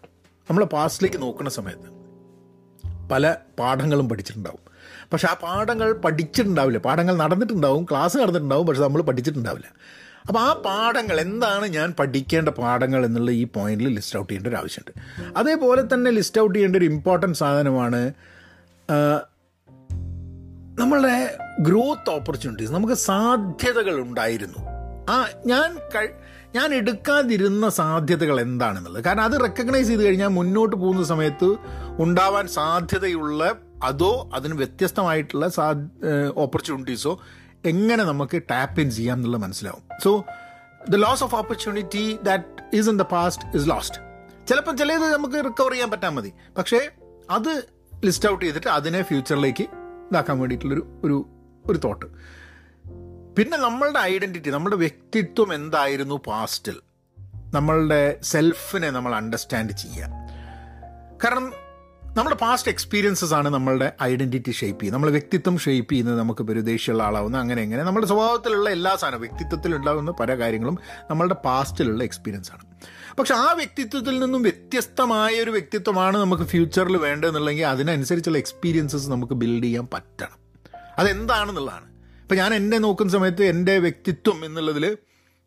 നമ്മളെ 0.49 0.65
പാസ്റ്റിലേക്ക് 0.65 1.21
നോക്കുന്ന 1.21 1.49
സമയത്ത് 1.49 1.89
പല 3.11 3.35
പാഠങ്ങളും 3.59 4.09
പഠിച്ചിട്ടുണ്ടാവും. 4.09 4.62
പക്ഷെ 5.13 5.27
ആ 5.27 5.33
പാഠങ്ങൾ 5.43 5.93
പഠിച്ചിട്ടുണ്ടാവില്ല. 5.93 6.79
പാഠങ്ങൾ 6.79 7.15
നടന്നിട്ടുണ്ടാവും 7.17 7.85
ക്ലാസ് 7.91 8.17
നടന്നിട്ടുണ്ടാവും 8.17 8.67
പക്ഷെ 8.67 8.81
നമ്മൾ 8.81 9.01
പഠിച്ചിട്ടുണ്ടാവില്ല. 9.01 9.67
അപ്പോൾ 10.27 10.39
ആ 10.39 10.53
പാഠങ്ങൾ 10.65 11.21
എന്താണ് 11.21 11.65
ഞാൻ 11.65 11.93
പഠിക്കേണ്ട 11.99 12.49
പാഠങ്ങൾ 12.49 13.05
എന്നുള്ള 13.05 13.31
ഈ 13.31 13.43
പോയിന്റിൽ 13.43 13.87
ലിസ്റ്റ് 13.95 14.19
ഔട്ട് 14.19 14.29
ചെയ്യേണ്ട 14.29 14.47
ഒരു 14.47 14.55
ആവശ്യമുണ്ട്. 14.55 14.91
അതേപോലെ 15.37 15.81
തന്നെ 15.93 16.11
ലിസ്റ്റ് 16.11 16.41
ഔട്ട് 16.41 16.55
ചെയ്യേണ്ട 16.55 16.75
ഒരു 16.75 16.85
ഇമ്പോർട്ടന്റ് 16.85 17.37
സാധനമാണ് 17.37 18.13
നമ്മളുടെ 20.79 21.37
ഗ്രോത്ത് 21.59 22.09
ഓപ്പർച്യൂണിറ്റീസ് 22.09 22.71
നമുക്ക് 22.71 22.93
സാധ്യതകൾ 22.93 23.95
ഉണ്ടായിരുന്നു. 24.01 24.61
ആ 25.09 25.27
ഞാൻ 25.45 25.69
ഞാൻ 26.55 26.73
എടുക്കാതിരുന്ന 26.73 27.69
സാധ്യതകൾ 27.69 28.41
എന്താണെന്നുള്ളത്. 28.41 29.03
കാരണം 29.03 29.23
അത് 29.23 29.35
റെക്കഗ്നൈസ് 29.41 29.87
ചെയ്ത് 29.87 30.03
കഴിഞ്ഞാൽ 30.03 30.27
മുന്നോട്ട് 30.27 30.75
പോകുന്ന 30.75 31.03
സമയത്ത് 31.03 31.49
ഉണ്ടാവാൻ 31.99 32.47
സാധ്യതയുള്ള 32.47 33.55
അതോ 33.83 34.29
അതിന് 34.33 34.53
വ്യത്യസ്തമായിട്ടുള്ള 34.53 35.47
സാ 35.47 35.67
ഓപ്പർച്യൂണിറ്റീസോ 36.35 37.13
എങ്ങനെ 37.65 38.03
നമുക്ക് 38.03 38.41
ടാപ്പ് 38.51 38.81
ഇൻ 38.81 38.91
ചെയ്യാം 38.91 39.17
എന്നുള്ളത് 39.17 39.41
മനസ്സിലാവും. 39.41 39.83
So 40.03 40.11
the 40.89 40.95
loss 40.95 41.23
of 41.23 41.35
opportunity 41.35 42.05
that 42.23 42.77
is 42.77 42.89
in 42.89 42.97
the 42.97 43.01
past 43.01 43.57
is 43.57 43.69
lost 43.69 43.99
ചിലപ്പോൾ 44.47 44.75
ചിലത് 44.77 45.13
നമുക്ക് 45.13 45.45
റിക്കവർ 45.45 45.71
ചെയ്യാൻ 45.71 45.91
പറ്റാൻ 45.91 46.15
മതി. 46.15 46.33
പക്ഷേ 46.57 46.79
അത് 47.29 47.51
ലിസ്റ്റ് 48.05 48.29
ഔട്ട് 48.29 48.45
ചെയ്തിട്ട് 48.45 48.67
അതിനെ 48.67 49.01
ഫ്യൂച്ചറിലേക്ക് 49.01 49.63
ഇതാക്കാൻ 50.09 50.39
വേണ്ടിയിട്ടുള്ളൊരു 50.39 50.83
ഒരു 51.03 51.17
ഒരു 51.67 51.77
തോട്ട് 51.77 52.05
പിന്നെ 53.37 53.57
നമ്മളുടെ 53.57 53.99
ഐഡന്റിറ്റി 53.99 54.49
നമ്മുടെ 54.49 54.75
വ്യക്തിത്വം 54.75 55.53
എന്തായിരുന്നു 55.53 56.15
പാസ്റ്റിൽ 56.27 56.75
നമ്മളുടെ 57.53 58.19
സെൽഫിനെ 58.23 58.89
നമ്മൾ 58.89 59.15
അണ്ടർസ്റ്റാൻഡ് 59.15 59.73
ചെയ്യുക. 59.73 60.09
കാരണം 61.23 61.45
നമ്മുടെ 62.17 62.35
പാസ്റ്റ് 62.35 62.71
എക്സ്പീരിയൻസസ് 62.71 63.33
ആണ് 63.33 63.49
നമ്മളുടെ 63.49 63.93
ഐഡന്റിറ്റി 64.03 64.51
ഷേപ്പ് 64.51 64.65
ചെയ്യുന്നത്. 64.65 64.93
നമ്മുടെ 64.93 65.11
വ്യക്തിത്വം 65.11 65.57
ഷേപ്പ് 65.57 65.91
ചെയ്യുന്നത് 65.91 66.19
നമുക്ക് 66.19 66.43
പരിദേശിയുള്ള 66.43 67.03
ആളാവുന്ന 67.03 67.37
അങ്ങനെ 67.37 67.61
എങ്ങനെ 67.61 67.83
നമ്മുടെ 67.83 68.07
സ്വഭാവത്തിലുള്ള 68.07 68.69
എല്ലാ 68.69 68.95
സാധനവും 68.95 69.21
വ്യക്തിത്വത്തിൽ 69.21 69.75
ഉണ്ടാകുന്ന 69.75 70.11
പല 70.11 70.37
കാര്യങ്ങളും 70.37 70.79
നമ്മളുടെ 71.09 71.33
പാസ്റ്റിലുള്ള 71.33 72.03
എക്സ്പീരിയൻസ് 72.03 72.51
ആണ്. 72.51 72.61
പക്ഷെ 73.19 73.33
ആ 73.33 73.51
വ്യക്തിത്വത്തിൽ 73.51 74.19
നിന്നും 74.19 74.41
വ്യത്യസ്തമായ 74.41 75.33
ഒരു 75.33 75.51
വ്യക്തിത്വമാണ് 75.51 76.17
നമുക്ക് 76.17 76.43
ഫ്യൂച്ചറിൽ 76.43 76.97
വേണ്ടതെന്നുള്ളെങ്കിൽ 76.97 77.65
അതിനനുസരിച്ചുള്ള 77.65 78.37
എക്സ്പീരിയൻസസ് 78.37 79.09
നമുക്ക് 79.09 79.33
ബിൽഡ് 79.33 79.63
ചെയ്യാൻ 79.63 79.87
പറ്റണം. 79.93 80.37
അതെന്താണെന്നുള്ളതാണ്. 80.97 81.85
ഇപ്പം 82.21 82.37
ഞാൻ 82.37 82.53
എന്നെ 82.53 82.77
നോക്കുന്ന 82.77 83.11
സമയത്ത് 83.11 83.43
എന്റെ 83.43 83.77
വ്യക്തിത്വം 83.77 84.45
എന്നുള്ളതിൽ 84.45 84.97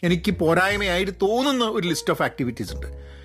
എനിക്ക് 0.02 0.30
പോരായ്മയായിട്ട് 0.30 1.12
തോന്നുന്ന 1.12 1.64
ഒരു 1.64 1.88
ലിസ്റ്റ് 1.88 2.10
ഓഫ് 2.10 2.22
ആക്ടിവിറ്റീസ് 2.22 2.74
ഉണ്ട്. 2.74 3.15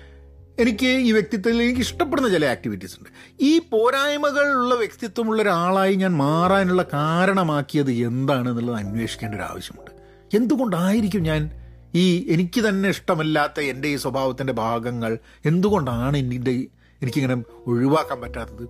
എനിക്ക് 0.58 0.86
ഈ 0.86 1.12
വ്യക്തിത്വത്തിൽ 1.12 1.62
എനിക്ക് 1.62 1.80
ഇഷ്ടപ്പെടുന്ന 1.80 2.28
ചില 2.28 2.44
ആക്ടിവിറ്റീസ് 2.44 2.98
ഉണ്ട്. 2.98 3.10
ഈ 3.40 3.58
പോരായ്മകളുള്ള 3.58 4.74
വ്യക്തിത്വമുള്ള 4.74 5.42
ഒരാളായി 5.42 5.94
ഞാൻ 5.94 6.16
മാറാനുള്ള 6.16 6.82
കാരണമാക്കിയത് 6.82 7.90
എന്താണ് 7.90 8.48
എന്നുള്ളത് 8.48 8.76
അന്വേഷിക്കേണ്ട 8.76 9.34
ഒരു 9.34 9.42
ആവശ്യമുണ്ട്. 9.42 9.90
എന്തുകൊണ്ടായിരിക്കും 10.36 11.22
ഞാൻ 11.22 11.50
ഈ 11.94 12.32
എനിക്ക് 12.32 12.60
തന്നെ 12.60 12.88
ഇഷ്ടമല്ലാത്ത 12.88 13.60
എന്റെ 13.60 13.88
ഈ 13.88 13.96
സ്വഭാവത്തിന്റെ 13.96 14.52
ഭാഗങ്ങൾ 14.52 15.18
എന്തുകൊണ്ടാണ് 15.44 16.16
എന്റെ 16.16 16.66
എനിക്കിങ്ങനെ 17.02 17.42
ഒഴിവാക്കാൻ 17.66 18.20
പറ്റാത്തത്? 18.20 18.68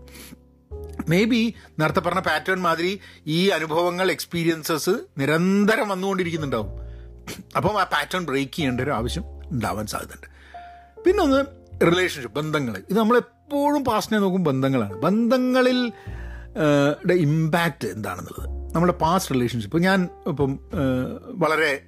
മേ 1.09 1.25
ബി 1.25 1.55
നേരത്തെ 1.79 2.01
പറഞ്ഞ 2.01 2.21
പാറ്റേൺ 2.21 2.63
മാതിരി 2.63 3.01
ഈ 3.27 3.49
അനുഭവങ്ങൾ 3.49 4.11
എക്സ്പീരിയൻസസ് 4.11 4.91
നിരന്തരം 5.19 5.89
വന്നുകൊണ്ടിരിക്കുന്നുണ്ടാവും. 5.89 6.69
അപ്പം 7.57 7.81
ആ 7.81 7.85
പാറ്റേൺ 7.85 8.27
ബ്രേക്ക് 8.27 8.53
ചെയ്യേണ്ട 8.53 8.81
ഒരു 8.81 8.91
ആവശ്യം 8.91 9.25
ഉണ്ടാവാൻ 9.51 9.87
സാധ്യതയുണ്ട്. 9.87 10.27
പിന്നെ 11.03 11.25
ഒന്ന് 11.25 11.62
റിലേഷൻഷിപ്പ് 11.81 12.37
ബന്ധങ്ങൾ 12.39 12.75
ഇത് 12.91 12.99
നമ്മളെപ്പോഴും 12.99 13.85
പാസ്റ്റിനെ 13.85 14.19
നോക്കും 14.19 14.45
ബന്ധങ്ങളാണ്. 14.45 14.95
ബന്ധങ്ങളിൽ 14.95 15.93
ഇമ്പാക്റ്റ് 17.13 17.89
എന്താണെന്നുള്ളത്. 17.89 18.75
നമ്മുടെ 18.75 18.93
പാസ്റ്റ് 18.93 19.35
റിലേഷൻഷിപ്പ് 19.35 19.79
ഞാൻ 19.83 20.09
ഇപ്പം 20.27 20.59
വളരെ 21.35 21.83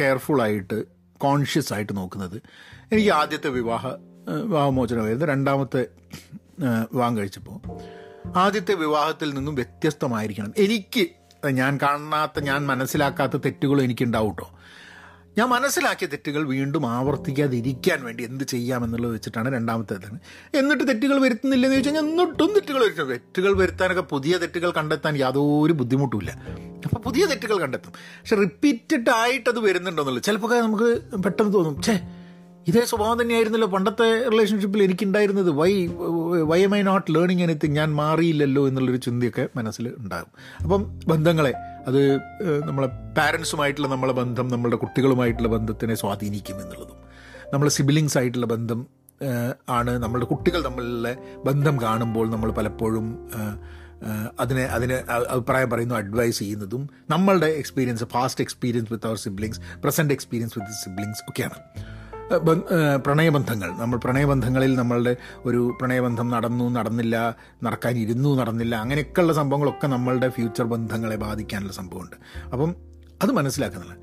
കെയർഫുള്ളായിട്ട് 0.00 0.84
കോൺഷ്യസ് 1.18 1.72
ആയിട്ട് 1.72 1.96
നോക്കുന്നത് 1.96 2.42
എനിക്ക് 2.92 3.10
ആദ്യത്തെ 3.10 3.48
വിവാഹ 3.48 3.86
വിവാഹമോചനമായിരുന്നു. 4.42 5.26
രണ്ടാമത്തെ 5.26 5.86
വിവാഹം 6.92 7.16
കഴിച്ചപ്പോൾ. 7.16 7.58
ആദ്യത്തെ 8.36 8.74
വിവാഹത്തിൽ 8.74 9.34
നിന്നും 9.34 9.54
വ്യത്യസ്തമായിരിക്കണം. 9.54 10.52
എനിക്ക് 10.58 11.04
ഞാൻ 11.50 11.78
കാണാത്ത 11.82 12.40
ഞാൻ 12.40 12.66
മനസ്സിലാക്കാത്ത 12.66 13.36
തെറ്റുകളും 13.36 13.84
എനിക്കുണ്ടാവും 13.84 14.30
കേട്ടോ 14.30 14.50
ഞാൻ 15.38 15.48
മനസ്സിലാക്കിയ 15.48 16.06
തെറ്റുകൾ 16.06 16.46
വീണ്ടും 16.46 16.86
ആവർത്തിക്കാതിരിക്കാൻ 16.86 18.04
വേണ്ടി 18.04 18.24
എന്ത് 18.24 18.44
ചെയ്യാമെന്നുള്ളത് 18.44 19.14
വെച്ചിട്ടാണ് 19.14 19.54
രണ്ടാമത്തേതാണ് 19.54 20.18
എന്നിട്ട് 20.56 20.88
തെറ്റുകൾ 20.88 21.20
വരുത്തുന്നില്ലെന്ന് 21.20 21.76
ചോദിച്ചാൽ 21.76 21.98
എന്നിട്ടും 21.98 22.46
തെറ്റുകൾ 22.46 22.82
വരുത്തും 22.82 23.08
തെറ്റുകൾ 23.08 23.56
വരുത്താനൊക്കെ 23.56 24.02
പുതിയ 24.02 24.36
തെറ്റുകൾ 24.36 24.70
കണ്ടെത്താൻ 24.70 25.16
യാതൊരു 25.16 25.72
ബുദ്ധിമുട്ടുമില്ല. 25.72 26.30
അപ്പോൾ 26.84 27.00
പുതിയ 27.00 27.26
തെറ്റുകൾ 27.26 27.58
കണ്ടെത്തും. 27.58 27.90
പക്ഷെ 27.90 28.36
റിപ്പീറ്റഡ് 28.36 29.10
ആയിട്ട് 29.10 29.50
അത് 29.50 29.58
വരുന്നുണ്ടോന്നുള്ളത് 29.58 30.24
ചിലപ്പോൾ 30.24 30.60
നമുക്ക് 30.60 31.18
പെട്ടെന്ന് 31.18 31.54
തോന്നും. 31.54 31.82
ഛേ 31.82 32.00
ഇതേ 32.68 32.84
സ്വഭാവം 32.84 33.22
തന്നെയായിരുന്നല്ലോ 33.22 33.68
പണ്ടത്തെ 33.68 34.28
റിലേഷൻഷിപ്പിൽ 34.28 34.82
എനിക്കുണ്ടായിരുന്നത്. 34.82 35.50
Why 35.50 35.86
why 36.42 36.62
am 36.62 36.76
I 36.76 36.82
not 36.82 37.14
learning 37.14 37.42
anything 37.42 37.76
ഞാൻ 37.76 37.94
മാറിയില്ലല്ലോ 37.94 38.68
എന്നുള്ളൊരു 38.68 38.96
ചിന്തയൊക്കെ 38.96 39.48
മനസ്സിൽ 39.56 39.94
ഉണ്ടാകും. 39.98 40.60
അപ്പം 40.62 41.00
ബന്ധങ്ങളെ 41.06 41.54
അത് 41.86 42.00
നമ്മളെ 42.68 42.88
പാരൻസുമായിട്ടുള്ള 43.18 43.88
നമ്മളെ 43.88 44.12
ബന്ധം 44.12 44.48
നമ്മളുടെ 44.48 44.76
കുട്ടികളുമായിട്ടുള്ള 44.76 45.48
ബന്ധത്തിനെ 45.48 45.94
സ്വാധീനിക്കും 45.94 46.60
എന്നുള്ളതും. 46.62 46.98
നമ്മൾ 47.52 47.68
സിബിലിങ്സ് 47.68 48.18
ആയിട്ടുള്ള 48.18 48.46
ബന്ധം 48.46 48.86
ആണ് 49.68 49.92
നമ്മളുടെ 50.02 50.26
കുട്ടികൾ 50.26 50.60
തമ്മിലുള്ള 50.64 51.08
ബന്ധം 51.44 51.80
കാണുമ്പോൾ 51.82 52.30
നമ്മൾ 52.30 52.50
പലപ്പോഴും 52.52 53.06
അതിനെ 54.40 54.64
അതിന് 54.76 54.96
അഭിപ്രായം 55.34 55.70
പറയുന്നു 55.70 55.94
അഡ്വൈസ് 55.94 56.38
ചെയ്യുന്നതും 56.38 56.82
നമ്മളുടെ 57.10 57.46
experience 57.46 58.04
past 58.04 58.42
experience 58.44 58.92
with 58.92 59.06
our 59.06 59.16
siblings 59.16 59.60
present 59.84 60.14
experience 60.14 60.58
with 60.58 60.72
siblings 60.84 61.22
ഒക്കെയാണ്. 61.30 61.58
പ്രണയബന്ധങ്ങൾ. 62.96 63.70
നമ്മൾ 63.72 63.98
പ്രണയബന്ധങ്ങളിൽ 63.98 64.74
നമ്മളുടെ 64.74 65.16
ഒരു 65.44 65.76
പ്രണയബന്ധം 65.80 66.28
നടന്നു 66.30 66.70
നടന്നില്ല 66.70 67.36
നടക്കാൻ 67.62 67.98
ഇരുന്നു 67.98 68.34
നടന്നില്ല 68.34 68.74
അങ്ങനെയൊക്കെയുള്ള 68.76 69.32
സംഭവങ്ങളൊക്കെ 69.32 69.86
നമ്മളുടെ 69.86 70.28
ഫ്യൂച്ചർ 70.28 70.64
ബന്ധങ്ങളെ 70.64 71.16
ബാധിക്കാനുള്ള 71.16 71.72
സംഭവമുണ്ട്. 71.72 72.16
അപ്പം 72.52 72.76
അത് 73.22 73.32
മനസ്സിലാക്കുന്നില്ല 73.32 73.96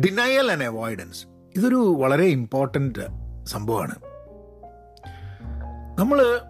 ഡിനയൽ 0.00 0.50
ആൻഡ് 0.52 0.64
അവോയ്ഡൻസ് 0.64 1.26
ഇതൊരു 1.56 1.76
വളരെ 1.76 2.24
ഇമ്പോർട്ടന്റ് 2.24 3.04
സംഭവമാണ്. 3.46 3.94
നമ്മൾ 5.98 6.40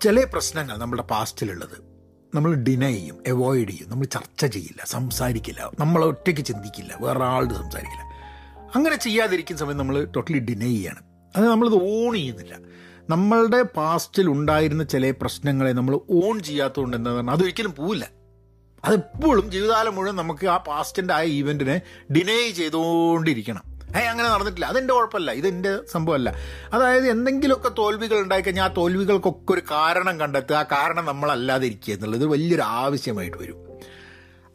ചില 0.00 0.24
പ്രശ്നങ്ങൾ 0.24 0.76
നമ്മുടെ 0.76 1.02
പാസ്റ്റിലുള്ളത് 1.02 1.76
നമ്മൾ 2.34 2.54
ഡിനൈ 2.54 2.92
ചെയ്യും 2.92 3.18
അവോയ്ഡ് 3.28 3.68
ചെയ്യും. 3.68 3.90
നമ്മൾ 3.90 4.04
ചർച്ച 4.04 4.44
ചെയ്യില്ല 4.46 4.82
സംസാരിക്കില്ല 4.86 5.70
നമ്മൾ 5.80 6.04
ഒറ്റയ്ക്ക് 6.04 6.44
ചിന്തിക്കില്ല 6.44 6.94
വേറെ 7.00 7.54
സംസാരിക്കില്ല. 7.54 8.13
അങ്ങനെ 8.74 8.96
ചെയ്യാതിരിക്കുന്ന 8.96 9.60
സമയം 9.60 9.76
നമ്മൾ 9.76 10.04
ടോട്ടലി 10.04 10.38
ഡിനൈ 10.38 10.74
ചെയ്യാണ്. 10.74 10.98
അത് 11.36 11.48
നമ്മളിത് 11.48 11.74
ഓൺ 11.74 12.14
ചെയ്യുന്നില്ല. 12.14 12.58
നമ്മളുടെ 13.10 13.62
പാസ്റ്റിൽ 13.62 14.28
ഉണ്ടായിരുന്ന 14.28 14.84
ചില 14.84 15.10
പ്രശ്നങ്ങളെ 15.10 15.72
നമ്മൾ 15.72 16.00
ഓൺ 16.24 16.42
ചെയ്യാത്തതുകൊണ്ട് 16.42 16.96
എന്താ 16.96 17.12
പറഞ്ഞാൽ 17.12 17.34
അതൊരിക്കലും 17.34 17.74
പോവില്ല. 17.74 18.10
അതെപ്പോഴും 18.84 19.50
ജീവിതകാലം 19.50 19.94
മുഴുവൻ 19.94 20.16
നമുക്ക് 20.16 20.46
ആ 20.46 20.56
പാസ്റ്റിന്റെ 20.56 21.14
ആ 21.14 21.22
ഈവന്റിനെ 21.22 21.80
ഡിനൈ 22.12 22.50
ചെയ്തുകൊണ്ടിരിക്കണം 22.50 23.62
ഏ 23.96 24.00
അങ്ങനെ 24.00 24.28
നടന്നിട്ടില്ല. 24.28 24.66
അതെന്റെ 24.66 24.94
കുഴപ്പമല്ല. 24.94 25.30
ഇതെന്റെ 25.30 25.78
സംഭവമല്ല. 25.92 26.34
അതായത് 26.72 27.08
എന്തെങ്കിലുമൊക്കെ 27.08 27.70
തോൽവികൾ 27.78 28.18
ഉണ്ടായിക്കഴിഞ്ഞാൽ 28.18 28.64
ആ 28.64 28.74
തോൽവികൾക്കൊക്കെ 28.76 29.52
ഒരു 29.52 29.62
കാരണം 29.70 30.20
കണ്ടെത്തുക. 30.20 30.56
ആ 30.56 30.62
കാരണം 30.62 31.04
നമ്മളല്ലാതിരിക്കുക 31.04 31.94
എന്നുള്ളത് 31.94 32.26
വലിയൊരു 32.26 32.62
ആവശ്യമായിട്ട് 32.62 33.36
വരും. 33.36 33.73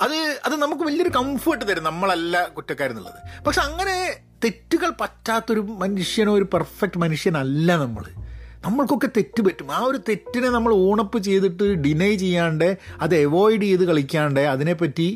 അത് 0.01 0.15
അത് 0.45 0.55
നമുക്ക് 0.55 0.83
വലിയൊരു 0.83 1.09
കംഫർട്ട് 1.09 1.65
തരും 1.69 1.83
നമ്മളല്ല 1.83 2.47
കുറ്റക്കാരെന്നുള്ളത് 2.47 3.19
പക്ഷെ 3.45 3.61
അങ്ങനെ 3.61 3.97
തെറ്റുകൾ 4.43 4.89
പറ്റാത്തൊരു 5.01 5.61
മനുഷ്യനോ 5.83 6.33
ഒരു 6.33 6.43
പെർഫെക്റ്റ് 6.43 6.97
മനുഷ്യനല്ല 6.97 7.75
നമ്മൾ 7.75 8.03
നമ്മൾക്കൊക്കെ 8.63 9.09
തെറ്റ് 9.17 9.41
പറ്റും. 9.41 9.71
ആ 9.71 9.79
ഒരു 9.79 9.97
തെറ്റിനെ 10.09 10.49
നമ്മൾ 10.49 10.73
ഓണപ്പ് 10.87 11.17
ചെയ്തിട്ട് 11.23 11.63
ഡിനൈ 11.83 12.15
ചെയ്യാണ്ട് 12.15 12.65
അത് 13.01 13.15
അവോയ്ഡ് 13.25 13.61
ചെയ്ത് 13.61 13.83
കളിക്കാണ്ട് 13.83 14.39
അതിനെപ്പറ്റി 14.39 15.07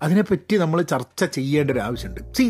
അതിനെപ്പറ്റി 0.00 0.54
നമ്മൾ 0.56 0.82
ചർച്ച 0.82 1.24
ചെയ്യേണ്ട 1.24 1.70
ഒരു 1.70 1.80
ആവശ്യമുണ്ട്. 1.80 2.20
സി 2.36 2.44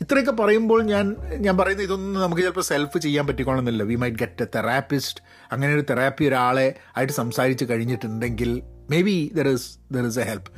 ഇത്രയൊക്കെ 0.00 0.32
പറയുമ്പോൾ 0.32 0.82
ഞാൻ 0.82 1.04
ഞാൻ 1.38 1.56
പറയുന്നത് 1.56 1.86
ഇതൊന്നും 1.86 2.20
നമുക്ക് 2.22 2.42
ചിലപ്പോൾ 2.42 2.62
സെൽഫ് 2.62 2.98
ചെയ്യാൻ 2.98 3.26
പറ്റിക്കോണമെന്നില്ല 3.26 3.82
we 3.82 3.94
might 3.94 4.16
get 4.16 4.42
a 4.42 4.48
therapist 4.56 5.22
അങ്ങനെ 5.52 5.74
ഒരു 5.74 5.84
തെറാപ്പി 5.90 6.24
ഒരാളെ 6.24 6.68
ആയിട്ട് 6.96 7.12
സംസാരിച്ച് 7.12 7.64
കഴിഞ്ഞിട്ടുണ്ടെങ്കിൽ 7.70 8.52
maybe 9.02 9.30
there 9.34 9.48
is 9.48 9.68
there 9.92 10.06
is 10.06 10.18
a 10.18 10.24
help 10.24 10.50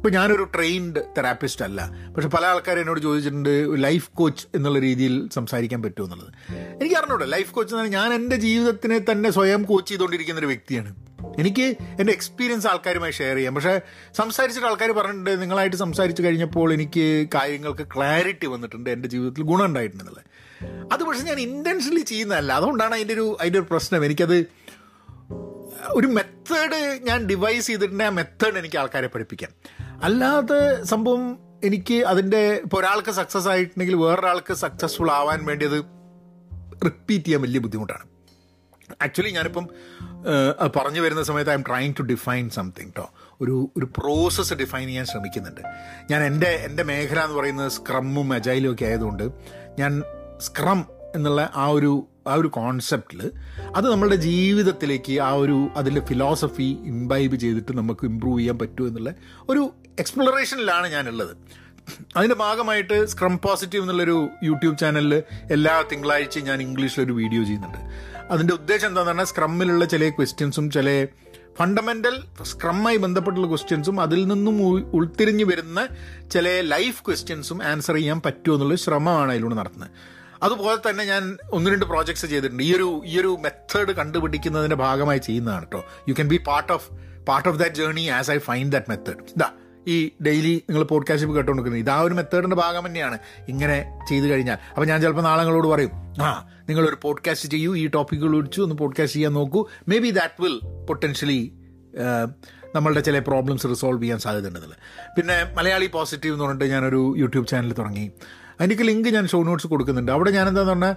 ഇപ്പോൾ 0.00 0.12
ഞാനൊരു 0.12 0.42
ട്രെയിൻഡ് 0.54 1.00
തെറാപ്പിസ്റ്റ് 1.18 1.64
അല്ല. 1.64 1.90
പക്ഷെ 2.14 2.28
പല 2.28 2.46
ആൾക്കാരും 2.46 2.80
എന്നോട് 2.80 3.00
ചോദിച്ചിട്ടുണ്ട് 3.00 3.70
ലൈഫ് 3.84 4.10
കോച്ച് 4.10 4.46
എന്നുള്ള 4.54 4.78
രീതിയിൽ 4.78 5.28
സംസാരിക്കാൻ 5.28 5.82
പറ്റുമോ 5.82 6.06
എന്നുള്ളത്. 6.06 6.32
എനിക്ക് 6.82 6.94
അറിഞ്ഞൂടെ. 6.94 7.24
ലൈഫ് 7.24 7.52
കോച്ച് 7.52 7.74
എന്ന് 7.74 7.82
പറഞ്ഞാൽ 7.82 8.00
ഞാൻ 8.00 8.14
എന്റെ 8.14 8.36
ജീവിതത്തിനെ 8.36 8.98
തന്നെ 8.98 9.30
സ്വയം 9.30 9.62
കോച്ച് 9.62 9.90
ചെയ്തുകൊണ്ടിരിക്കുന്ന 9.90 10.38
ഒരു 10.38 10.46
വ്യക്തിയാണ്. 10.46 10.94
എനിക്ക് 11.38 11.62
എന്റെ 12.00 12.12
എക്സ്പീരിയൻസ് 12.12 12.66
ആൾക്കാരുമായി 12.66 13.12
ഷെയർ 13.12 13.36
ചെയ്യാം. 13.36 13.54
പക്ഷേ 13.54 13.80
സംസാരിച്ചിട്ട് 14.16 14.68
ആൾക്കാർ 14.68 14.92
പറഞ്ഞിട്ടുണ്ട് 14.92 15.40
നിങ്ങളായിട്ട് 15.40 15.76
സംസാരിച്ച് 15.76 16.22
കഴിഞ്ഞപ്പോൾ 16.22 16.72
എനിക്ക് 16.72 17.28
കാര്യങ്ങൾക്ക് 17.34 17.86
ക്ലാരിറ്റി 17.96 18.46
വന്നിട്ടുണ്ട് 18.46 18.90
എന്റെ 18.90 19.08
ജീവിതത്തിൽ 19.08 19.42
ഗുണം 19.42 19.64
ഉണ്ടായിട്ടുണ്ടെന്നുള്ളത് 19.64 20.24
അത് 20.92 21.04
പക്ഷേ 21.04 21.22
ഞാൻ 21.22 21.40
ഇന്റൻഷനലി 21.40 22.00
ചെയ്യുന്നതല്ല. 22.00 22.52
അതുകൊണ്ടാണ് 22.52 22.94
അതിന്റെ 22.94 23.14
ഒരു 23.14 23.36
അതിന്റെ 23.40 23.58
ഒരു 23.58 23.66
പ്രശ്നം. 23.70 24.04
എനിക്കത് 24.04 24.46
ഒരു 25.88 26.06
മെത്തേഡ് 26.06 27.00
ഞാൻ 27.02 27.26
ഡിവൈസ് 27.26 27.66
ചെയ്തിട്ടുണ്ട് 27.66 28.04
ആ 28.04 28.08
മെത്തേഡ് 28.08 28.58
എനിക്ക് 28.58 28.78
ആൾക്കാരെ 28.78 29.06
പഠിപ്പിക്കാം 29.06 29.50
അല്ലാതെ 30.02 30.84
സംഭവം 30.84 31.38
എനിക്ക് 31.64 32.04
അതിന്റെ 32.04 32.60
ഇപ്പോൾ 32.64 32.76
ഒരാൾക്ക് 32.76 33.10
സക്സസ് 33.10 33.48
ആയിട്ടുണ്ടെങ്കിൽ 33.48 33.96
വേറൊരാൾക്ക് 33.96 34.54
സക്സസ്ഫുൾ 34.54 35.10
ആവാൻ 35.10 35.44
വേണ്ടിയത് 35.44 35.78
റിപ്പീറ്റ് 36.84 37.24
ചെയ്യാൻ 37.24 37.42
വലിയ 37.42 37.60
ബുദ്ധിമുട്ടാണ്. 37.60 38.04
ആക്ച്വലി 39.02 39.30
ഞാനിപ്പം 39.30 39.68
പറഞ്ഞു 40.76 41.00
വരുന്ന 41.00 41.22
സമയത്ത് 41.22 41.50
I'm 41.54 41.64
trying 41.68 41.94
to 41.98 42.02
define 42.02 42.50
something 42.50 42.86
കേട്ടോ 42.86 43.10
ഒരു 43.40 43.70
ഒരു 43.76 43.86
പ്രോസസ്സ് 43.98 44.54
ഡിഫൈൻ 44.54 44.86
ചെയ്യാൻ 44.86 45.06
ശ്രമിക്കുന്നുണ്ട്. 45.06 45.60
ഞാൻ 46.10 46.22
എന്റെ 46.22 46.46
എന്റെ 46.46 46.82
മേഖല 46.82 47.20
എന്ന് 47.24 47.36
പറയുന്നത് 47.36 47.70
സ്ക്രമ്മും 47.70 48.32
അജൈലും 48.32 48.72
ഒക്കെ 48.72 48.84
ആയതുകൊണ്ട് 48.84 49.30
ഞാൻ 49.78 50.02
സ്ക്രം 50.38 50.84
എന്നുള്ള 51.14 51.50
ആ 51.54 51.66
ഒരു 51.66 52.06
ആ 52.28 52.34
ഒരു 52.34 52.48
കോൺസെപ്റ്റിൽ 52.48 53.20
അത് 53.76 53.92
നമ്മളുടെ 53.92 54.16
ജീവിതത്തിലേക്ക് 54.16 55.20
ആ 55.20 55.30
ഒരു 55.32 55.68
അതിന്റെ 55.76 56.00
ഫിലോസഫി 56.00 56.68
ഇംബൈബ് 56.84 57.36
ചെയ്തിട്ട് 57.36 57.72
നമുക്ക് 57.72 58.04
ഇമ്പ്രൂവ് 58.06 58.38
ചെയ്യാൻ 58.40 58.58
പറ്റുമോ 58.58 58.88
എന്നുള്ള 58.88 59.14
ഒരു 59.48 59.62
എക്സ്പ്ലോറേഷനിലാണ് 59.98 60.88
ഞാനുള്ളത്. 60.88 61.36
അതിന്റെ 62.16 62.34
ഭാഗമായിട്ട് 62.34 63.06
സ്ക്രം 63.06 63.38
പോസിറ്റീവ് 63.38 63.82
എന്നുള്ളൊരു 63.82 64.28
യൂട്യൂബ് 64.42 64.78
ചാനലിൽ 64.78 65.22
എല്ലാ 65.50 65.82
തിങ്കളാഴ്ചയും 65.92 66.46
ഞാൻ 66.46 66.62
ഇംഗ്ലീഷിലൊരു 66.62 67.12
വീഡിയോ 67.12 67.42
ചെയ്യുന്നുണ്ട്. 67.42 67.78
അതിന്റെ 68.30 68.54
ഉദ്ദേശം 68.54 68.86
എന്താണെന്ന് 68.86 69.10
പറഞ്ഞാൽ 69.10 69.24
സ്ക്രമ്മിലുള്ള 69.24 69.84
ചില 69.84 70.08
ക്വസ്റ്റ്യൻസും 70.08 70.70
ചില 70.70 71.06
ഫണ്ടമെന്റൽ 71.58 72.22
സ്ക്രമ്മായി 72.42 72.96
ബന്ധപ്പെട്ടുള്ള 72.96 73.48
ക്വസ്റ്റ്യൻസും 73.48 74.00
അതിൽ 74.00 74.26
നിന്നും 74.26 74.62
ഉൾത്തിരിഞ്ഞ് 74.94 75.44
വരുന്ന 75.44 75.88
ചില 76.30 76.60
ലൈഫ് 76.60 77.02
ക്വസ്റ്റ്യൻസും 77.06 77.62
ആൻസർ 77.62 77.94
ചെയ്യാൻ 77.94 78.20
പറ്റുമോ 78.20 78.54
എന്നുള്ള 78.54 78.74
ശ്രമമാണ് 78.74 79.32
അതിലൂടെ 79.32 79.54
നടത്തുന്നത്. 79.54 79.90
അതുപോലെ 80.42 80.90
തന്നെ 80.90 81.04
ഞാൻ 81.04 81.38
ഒന്ന് 81.52 81.70
രണ്ട് 81.70 81.84
പ്രോജക്ട്സ് 81.84 82.26
ചെയ്തിട്ടുണ്ട്. 82.26 82.62
ഈ 82.62 82.74
ഒരു 82.74 83.02
ഈ 83.04 83.20
ഒരു 83.20 83.38
മെത്തേഡ് 83.40 83.92
കണ്ടുപിടിക്കുന്നതിന്റെ 83.92 84.76
ഭാഗമായി 84.76 85.18
ചെയ്യുന്നതാണ് 85.18 85.64
കേട്ടോ 85.64 85.84
you 86.08 86.14
can 86.14 86.28
be 86.28 86.36
part 86.36 86.72
of 86.72 86.88
part 87.28 87.48
of 87.48 87.58
that 87.58 87.74
journey 87.74 88.06
as 88.08 88.30
I 88.30 88.38
find 88.38 88.72
that 88.72 88.90
method 88.90 89.18
ഇതാ 89.36 89.50
ഈ 89.88 90.10
ഡെയിലി 90.26 90.62
നിങ്ങൾ 90.70 90.84
പോഡ്കാസ്റ്റ് 90.84 91.26
ഇപ്പോൾ 91.26 91.36
കേട്ടുകൊണ്ടിരിക്കുന്നത് 91.36 91.94
ഇതാ 91.94 92.02
ഒരു 92.02 92.14
മെത്തേഡിന്റെ 92.14 92.56
ഭാഗം 92.56 92.86
തന്നെയാണ്. 92.86 93.18
ഇങ്ങനെ 93.48 93.98
ചെയ്തു 94.08 94.24
കഴിഞ്ഞാൽ. 94.24 94.58
അപ്പോൾ 94.70 94.86
ഞാൻ 94.86 95.00
ചിലപ്പോൾ 95.00 95.22
നാളെ 95.22 95.42
നിങ്ങളോട് 95.42 95.68
പറയും 95.68 95.90
ആ 96.22 96.48
നിങ്ങളൊരു 96.68 96.96
പോഡ്കാസ്റ്റ് 97.02 97.48
ചെയ്യൂ 97.48 97.76
ഈ 97.76 97.86
ടോപ്പിക്കുകൾ 97.86 98.36
ഒഴിച്ചു 98.36 98.62
ഒന്ന് 98.62 98.74
പോഡ്കാസ്റ്റ് 98.74 99.16
ചെയ്യാൻ 99.16 99.32
നോക്കൂ. 99.32 99.66
May 99.88 99.98
be 99.98 100.10
that 100.10 100.42
will 100.42 100.60
potentially 100.86 101.52
നമ്മളുടെ 102.74 103.00
ചില 103.00 103.18
പ്രോബ്ലംസ് 103.18 103.66
റിസോൾവ് 103.70 104.02
ചെയ്യാൻ 104.02 104.18
സാധ്യതയുണ്ടെന്നില്ല. 104.18 104.76
പിന്നെ 105.16 105.54
മലയാളി 105.54 105.86
പോസിറ്റീവ് 105.86 106.34
എന്ന് 106.34 106.44
പറഞ്ഞിട്ട് 106.44 106.64
ഞാനൊരു 106.64 107.14
യൂട്യൂബ് 107.16 107.46
ചാനൽ 107.46 107.72
തുടങ്ങി. 107.72 108.10
അതിന്റെയൊക്കെ 108.60 108.84
ലിങ്ക് 108.84 109.08
ഞാൻ 109.08 109.28
ഷോ 109.28 109.42
നോട്ട്സ് 109.42 109.66
കൊടുക്കുന്നുണ്ട്. 109.66 110.12
അവിടെ 110.12 110.30
ഞാൻ 110.30 110.48
എന്താന്ന് 110.48 110.70
പറഞ്ഞാൽ 110.70 110.94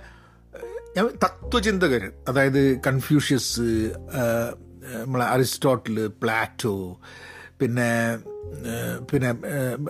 ഞാൻ 0.98 1.08
തത്വചിന്തകർ 1.08 2.12
അതായത് 2.28 2.80
കൺഫ്യൂഷ്യസ് 2.80 3.62
നമ്മളെ 5.06 5.26
അരിസ്റ്റോട്ടിൽ 5.26 6.08
പ്ലാറ്റോ 6.08 7.00
പിന്നെ 7.60 8.20
പിന്നെ 9.12 9.30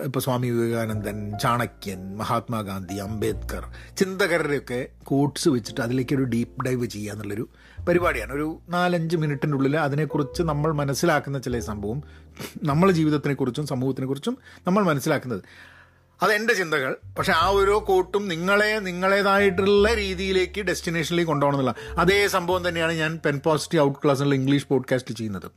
ഇപ്പോൾ 0.04 0.20
സ്വാമി 0.20 0.48
വിവേകാനന്ദൻ 0.50 1.18
ചാണക്യൻ 1.42 2.00
മഹാത്മാഗാന്ധി 2.16 2.96
അംബേദ്കർ 2.96 3.64
ചിന്തകരുടെയൊക്കെ 3.96 4.86
കോട്ട്സ് 5.04 5.48
വെച്ചിട്ട് 5.48 5.80
അതിലേക്ക് 5.80 6.14
ഒരു 6.14 6.22
ഡീപ്പ് 6.22 6.64
ഡൈവ് 6.64 6.86
ചെയ്യുക 6.86 7.12
എന്നുള്ളൊരു 7.12 7.48
പരിപാടിയാണ്. 7.88 8.32
ഒരു 8.32 8.48
നാലഞ്ച് 8.68 9.16
മിനിറ്റിന്റെ 9.16 9.56
ഉള്ളിൽ 9.56 9.76
അതിനെക്കുറിച്ച് 9.78 10.42
നമ്മൾ 10.42 10.72
മനസ്സിലാക്കുന്ന 10.72 11.38
ചില 11.38 11.58
സംഭവം 11.70 12.02
നമ്മളെ 12.62 12.92
ജീവിതത്തിനെക്കുറിച്ചും 12.92 13.66
സമൂഹത്തിനെക്കുറിച്ചും 13.66 14.38
നമ്മൾ 14.66 14.84
മനസ്സിലാക്കുന്നത്. 14.84 15.42
അതെന്റെ 16.22 16.54
ചിന്തകൾ. 16.54 16.96
പക്ഷെ 17.18 17.32
ആ 17.32 17.46
ഓരോ 17.46 17.84
കോട്ടും 17.88 18.28
നിങ്ങളെ 18.28 18.78
നിങ്ങളേതായിട്ടുള്ള 18.78 19.94
രീതിയിലേക്ക് 19.94 20.60
ഡെസ്റ്റിനേഷനിലേക്ക് 20.60 21.28
കൊണ്ടുപോകണമെന്നുള്ള 21.28 22.00
അതേ 22.00 22.28
സംഭവം 22.28 22.68
തന്നെയാണ് 22.68 22.92
ഞാൻ 22.92 23.20
പെൻ 23.26 23.40
പോസിറ്റീവ് 23.44 23.82
ഔട്ട് 23.82 23.94
ക്ലാസ് 23.94 24.04
ക്ലാസ്സിലുള്ള 24.04 24.34
ഇംഗ്ലീഷ് 24.34 24.66
പോഡ്കാസ്റ്റ് 24.66 25.14
ചെയ്യുന്നത്. 25.14 25.50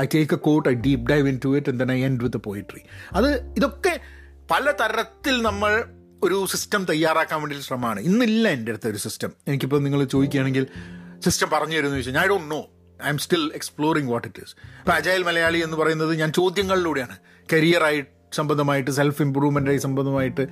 I 0.00 0.06
take 0.14 0.34
a 0.34 0.36
quote 0.36 0.68
I 0.68 0.74
deep 0.74 1.08
dive 1.10 1.28
into 1.44 1.56
it 1.56 1.68
and 1.70 1.92
I 1.92 2.04
end 2.04 2.22
with 2.22 2.36
poetry 2.36 2.80
അത് 3.12 3.54
ഇതൊക്കെ 3.56 4.00
പല 4.50 4.70
തരത്തിൽ 4.70 5.42
നമ്മൾ 5.42 5.84
ഒരു 6.22 6.46
സിസ്റ്റം 6.50 6.84
തയ്യാറാക്കാൻ 6.84 7.40
വേണ്ടി 7.42 7.60
ശ്രമമാണ്. 7.60 8.00
ഇന്നില്ല 8.00 8.48
എന്റെ 8.48 8.72
അടുത്ത് 8.72 8.88
ഒരു 8.88 8.96
സിസ്റ്റം 8.96 9.32
എനിക്കിപ്പോൾ 9.48 9.80
നിങ്ങൾ 9.80 10.04
ചോദിക്കുകയാണെങ്കിൽ 10.04 10.66
സിസ്റ്റം 11.20 11.50
പറഞ്ഞു 11.50 11.76
തരുമെന്ന് 11.76 11.96
ചോദിച്ചാൽ 11.96 12.24
I 12.24 12.26
don't 12.26 12.50
know 12.50 12.66
I'm 13.08 13.18
still 13.18 13.50
exploring 13.54 14.10
what 14.10 14.28
it 14.28 14.42
is 14.42 14.54
ഇപ്പോൾ 14.78 14.92
അജയൽ 14.92 15.22
മലയാളി 15.22 15.58
എന്ന് 15.58 15.76
പറയുന്നത് 15.76 16.14
ഞാൻ 16.14 16.32
ചോദ്യങ്ങളിലൂടെയാണ്. 16.32 17.18
കരിയറായിട്ട് 17.52 18.17
സംബന്ധമായിട്ട് 18.32 18.90
സെൽഫ് 18.90 19.22
ഇമ്പ്രൂവ്മെന്റായി 19.22 19.76
സംബന്ധമായിട്ട് 19.76 20.46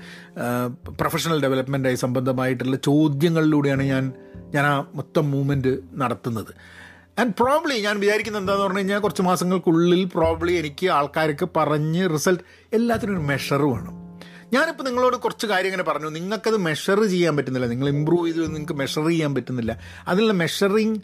പ്രൊഫഷണൽ 0.89 1.43
ഡെവലപ്മെന്റായി 1.43 1.95
സംബന്ധമായിട്ടുള്ള 1.95 2.77
ചോദ്യങ്ങളിലൂടെയാണ് 2.77 3.83
ഞാൻ 3.83 4.13
ഞാൻ 4.55 4.67
ആ 4.67 4.85
മൊത്തം 4.95 5.31
മൂവ്മെന്റ് 5.31 5.79
നടത്തുന്നത്. 5.95 6.55
ആൻഡ് 7.21 7.35
പ്രോബ്ലി 7.41 7.81
ഞാൻ 7.81 8.01
വിചാരിക്കുന്നത് 8.01 8.43
എന്താന്ന് 8.43 8.63
പറഞ്ഞു 8.63 8.79
കഴിഞ്ഞാൽ 8.79 8.99
കുറച്ച് 8.99 9.23
മാസങ്ങൾക്കുള്ളിൽ 9.23 10.05
പ്രോബ്ലി 10.05 10.53
എനിക്ക് 10.53 10.87
ആൾക്കാർക്ക് 10.87 11.49
പറഞ്ഞ് 11.57 12.11
റിസൾട്ട് 12.13 12.43
എല്ലാത്തിനും 12.73 13.13
ഒരു 13.13 13.27
മെഷർ 13.27 13.63
വേണം. 13.63 14.07
ഞാനിപ്പോൾ 14.53 14.85
നിങ്ങളോട് 14.85 15.17
കുറച്ച് 15.17 15.47
കാര്യം 15.47 15.67
ഇങ്ങനെ 15.67 15.83
പറഞ്ഞു. 15.83 16.09
നിങ്ങൾക്കത് 16.09 16.57
മെഷർ 16.57 17.05
ചെയ്യാൻ 17.05 17.37
പറ്റുന്നില്ല. 17.37 17.67
നിങ്ങൾ 17.67 17.89
ഇമ്പ്രൂവ് 17.89 18.27
ചെയ്ത് 18.27 18.55
നിങ്ങൾക്ക് 18.55 18.73
മെഷർ 18.73 19.07
ചെയ്യാൻ 19.07 19.35
പറ്റുന്നില്ല. 19.35 19.79
അതിനുള്ള 20.09 20.33
മെഷറിങ് 20.33 20.97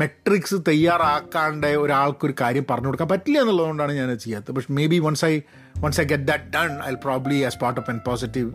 മെട്രിക്സ് 0.00 0.56
തയ്യാറാക്കാണ്ട് 0.68 1.66
ഒരാൾക്കൊരു 1.82 2.34
കാര്യം 2.40 2.64
പറഞ്ഞു 2.70 2.88
കൊടുക്കാൻ 2.88 3.08
പറ്റില്ല 3.12 3.38
എന്നുള്ളതുകൊണ്ടാണ് 3.42 3.92
ഞാൻ 3.98 4.10
ചെയ്യാത്തത്. 4.24 4.52
പക്ഷെ 4.56 4.72
maybe 4.92 4.98
once 5.06 5.24
I 5.30 5.34
once 5.82 6.00
I 6.02 6.04
get 6.12 6.26
that 6.30 6.46
done 6.56 6.70
I 6.88 6.92
probably 7.04 7.38
as 7.48 7.58
part 7.62 7.78
of 7.82 7.90
N 7.92 7.98
positive 8.08 8.48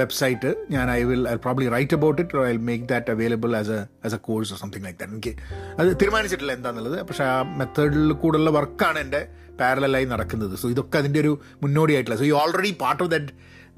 website 0.00 0.50
ഞാൻ 0.74 0.86
I 0.96 1.00
will 1.10 1.24
I 1.32 1.34
probably 1.46 1.66
write 1.76 1.96
about 1.98 2.20
it 2.24 2.44
I 2.50 2.52
make 2.68 2.86
that 2.92 3.12
available 3.14 3.52
as 3.60 3.72
a 3.78 3.80
as 4.08 4.16
a 4.18 4.20
course 4.28 4.60
something 4.62 4.84
like 4.86 4.98
that 5.00 5.14
എനിക്ക് 5.14 5.34
അത് 5.78 5.90
തീരുമാനിച്ചിട്ടില്ല 6.02 6.54
എന്താണെന്നുള്ളത് 6.58 6.98
പക്ഷേ 7.10 7.24
ആ 7.34 7.36
മെത്തേഡിൽ 7.60 8.12
കൂടെയുള്ള 8.22 8.52
വർക്കാണ് 8.58 9.00
എന്റെ 9.04 9.22
പാരലായി 9.60 10.06
നടക്കുന്നത്. 10.14 10.54
സോ 10.60 10.68
ഇതൊക്കെ 10.74 10.96
അതിന്റെ 11.00 11.20
ഒരു 11.24 11.32
മുന്നോടിയായിട്ടില്ല 11.64 12.16
so 12.22 12.26
you 12.30 12.36
already 12.44 12.72
part 12.84 13.02
of 13.04 13.10
that 13.14 13.32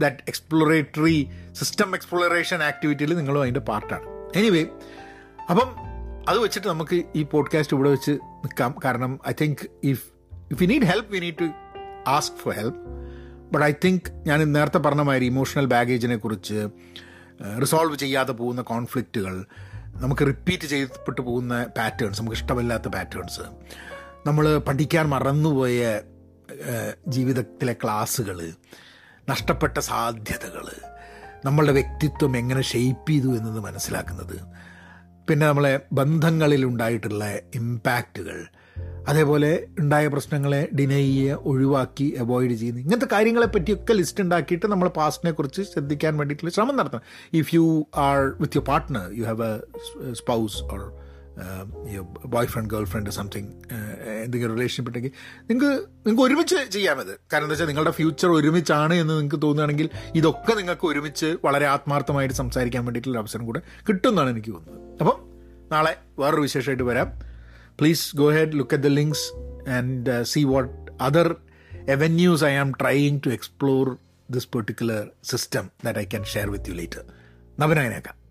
that 0.04 0.22
exploratory 0.30 1.18
system 1.60 1.90
exploration 1.98 2.62
ആക്ടിവിറ്റിയിൽ 2.70 3.12
നിങ്ങളും 3.20 3.42
അതിന്റെ 3.42 3.64
പാർട്ടാണ് 3.72 4.06
എനിവേ 4.40 4.62
അപ്പം 5.52 5.68
അത് 6.28 6.38
വെച്ചിട്ട് 6.38 6.68
നമുക്ക് 6.68 7.04
ഈ 7.16 7.22
പോഡ്കാസ്റ്റ് 7.22 7.76
ഇവിടെ 7.76 7.90
വെച്ച് 7.90 8.10
നിൽക്കാം. 8.10 8.74
കാരണം 8.84 9.20
I 9.28 9.32
think 9.40 9.70
if 9.84 10.04
if 10.52 10.62
you 10.62 10.66
need 10.66 10.82
help 10.82 11.14
you 11.14 11.20
need 11.20 11.38
to 11.40 11.50
ask 12.06 12.36
for 12.36 12.54
help 12.54 12.78
but 13.52 13.66
I 13.66 13.72
think 13.84 14.10
ഞാൻ 14.26 14.52
നേരത്തെ 14.52 14.78
പറഞ്ഞ 14.78 15.00
മാതിരി 15.00 15.24
ഇമോഷണൽ 15.24 15.66
ബാഗേജിനെ 15.66 16.16
കുറിച്ച് 16.16 16.68
റിസോൾവ് 17.62 17.96
ചെയ്യാതെ 17.96 18.32
പോകുന്ന 18.32 18.62
കോൺഫ്ലിക്റ്റുകൾ 18.62 19.44
നമുക്ക് 19.96 20.26
റിപ്പീറ്റ് 20.26 20.66
ചെയ്യപ്പെട്ടു 20.66 21.20
പോകുന്ന 21.20 21.66
പാറ്റേൺസ് 21.78 22.20
നമുക്ക് 22.20 22.36
ഇഷ്ടമില്ലാത്ത 22.36 22.88
പാറ്റേൺസ് 22.88 23.40
നമ്മൾ 24.26 24.58
പഠിക്കാൻ 24.58 25.08
മറന്നുപോയ 25.08 26.00
ജീവിതത്തിലെ 27.08 27.72
ക്ലാസ്സുകൾ 27.72 28.52
നഷ്ടപ്പെട്ട 29.30 29.78
സാധ്യതകൾ 29.78 30.66
നമ്മളുടെ 31.44 31.72
വ്യക്തിത്വം 31.72 32.36
എങ്ങനെ 32.36 32.62
ഷെയ്പ്പ് 32.62 33.10
ചെയ്തു 33.10 33.28
എന്നത് 33.28 33.60
മനസ്സിലാക്കുന്നത്. 33.60 34.65
പിന്നെ 35.28 35.46
നമ്മളെ 35.46 35.80
ബന്ധങ്ങളിൽ 35.92 36.64
ഉണ്ടായിട്ടുള്ള 36.64 37.24
ഇമ്പാക്റ്റുകൾ 37.54 38.38
അതേപോലെ 39.08 39.66
ഉണ്ടായ 39.78 40.06
പ്രശ്നങ്ങളെ 40.08 40.68
ഡിനൈ 40.78 41.02
ചെയ്യുക 41.02 41.38
ഒഴിവാക്കി 41.44 42.14
അവോയ്ഡ് 42.18 42.54
ചെയ്യുന്നത് 42.54 42.84
ഇങ്ങനത്തെ 42.84 43.08
കാര്യങ്ങളെ 43.12 43.46
പറ്റിയൊക്കെ 43.46 43.92
ലിസ്റ്റ് 43.92 44.22
ഉണ്ടാക്കിയിട്ട് 44.22 44.66
നമ്മൾ 44.66 44.88
പാസ്റ്റിനെ 44.88 45.32
കുറിച്ച് 45.32 45.62
ശ്രദ്ധിക്കാൻ 45.62 46.16
വേണ്ടിയിട്ടുള്ള 46.16 46.50
ശ്രമം 46.50 46.76
നടത്തണം. 46.76 47.02
If 47.32 47.54
you 47.54 47.86
are 47.96 48.18
with 48.40 48.56
your 48.56 48.66
partner 48.66 49.06
you 49.12 49.24
have 49.24 49.60
a 50.02 50.14
spouse 50.14 50.62
or 50.64 50.82
boyfriend 52.46 52.74
girlfriend 52.84 53.10
something 53.10 53.52
എന്തെങ്കിലും 54.24 54.54
റിലേഷൻഷിപ്പ് 54.54 54.90
ഉണ്ടെങ്കിൽ 54.90 55.12
നിങ്ങൾക്ക് 55.50 55.86
നിങ്ങൾക്ക് 56.06 56.22
ഒരുമിച്ച് 56.22 56.70
ചെയ്യാമത് 56.70 57.20
കാരണം 57.32 57.44
എന്താ 57.44 57.52
വെച്ചാൽ 57.52 57.66
നിങ്ങളുടെ 57.66 57.90
ഫ്യൂച്ചർ 57.90 58.28
ഒരുമിച്ചാണ് 58.28 58.94
എന്ന് 58.94 59.14
നിങ്ങൾക്ക് 59.14 59.42
തോന്നുകയാണെങ്കിൽ 59.42 59.90
ഇതൊക്കെ 60.14 60.54
നിങ്ങൾക്ക് 60.54 60.86
ഒരുമിച്ച് 60.86 61.36
വളരെ 61.44 61.66
ആത്മാർത്ഥമായിട്ട് 61.66 62.34
സംസാരിക്കാൻ 62.34 62.84
വേണ്ടിയിട്ടുള്ള 62.84 63.18
അവസരം 63.18 63.46
കൂടെ 63.46 63.60
കിട്ടുമെന്നാണ് 63.88 64.30
എനിക്ക് 64.30 64.52
തോന്നുന്നത്. 64.52 64.98
അപ്പം 65.00 65.16
നാളെ 65.72 65.96
വേറൊരു 66.18 66.40
വിശേഷമായിട്ട് 66.40 66.82
വരാം. 66.82 67.22
Please 67.80 68.16
go 68.16 68.30
ahead 68.30 68.52
look 68.52 68.74
at 68.74 68.80
the 68.80 68.86
links 68.86 69.32
and 69.68 70.22
see 70.22 70.44
what 70.44 70.92
other 71.00 71.36
other 71.92 72.44
I 72.44 72.54
am 72.54 72.72
trying 72.72 73.20
to 73.26 73.28
explore 73.28 73.96
this 74.30 74.48
particular 74.54 75.10
system 75.24 75.70
that 75.84 75.98
I 75.98 76.04
can 76.04 76.24
share 76.24 76.50
with 76.50 76.70
you 76.70 76.74
later. 76.74 77.02
നവനായനേക്കാം. 77.60 78.25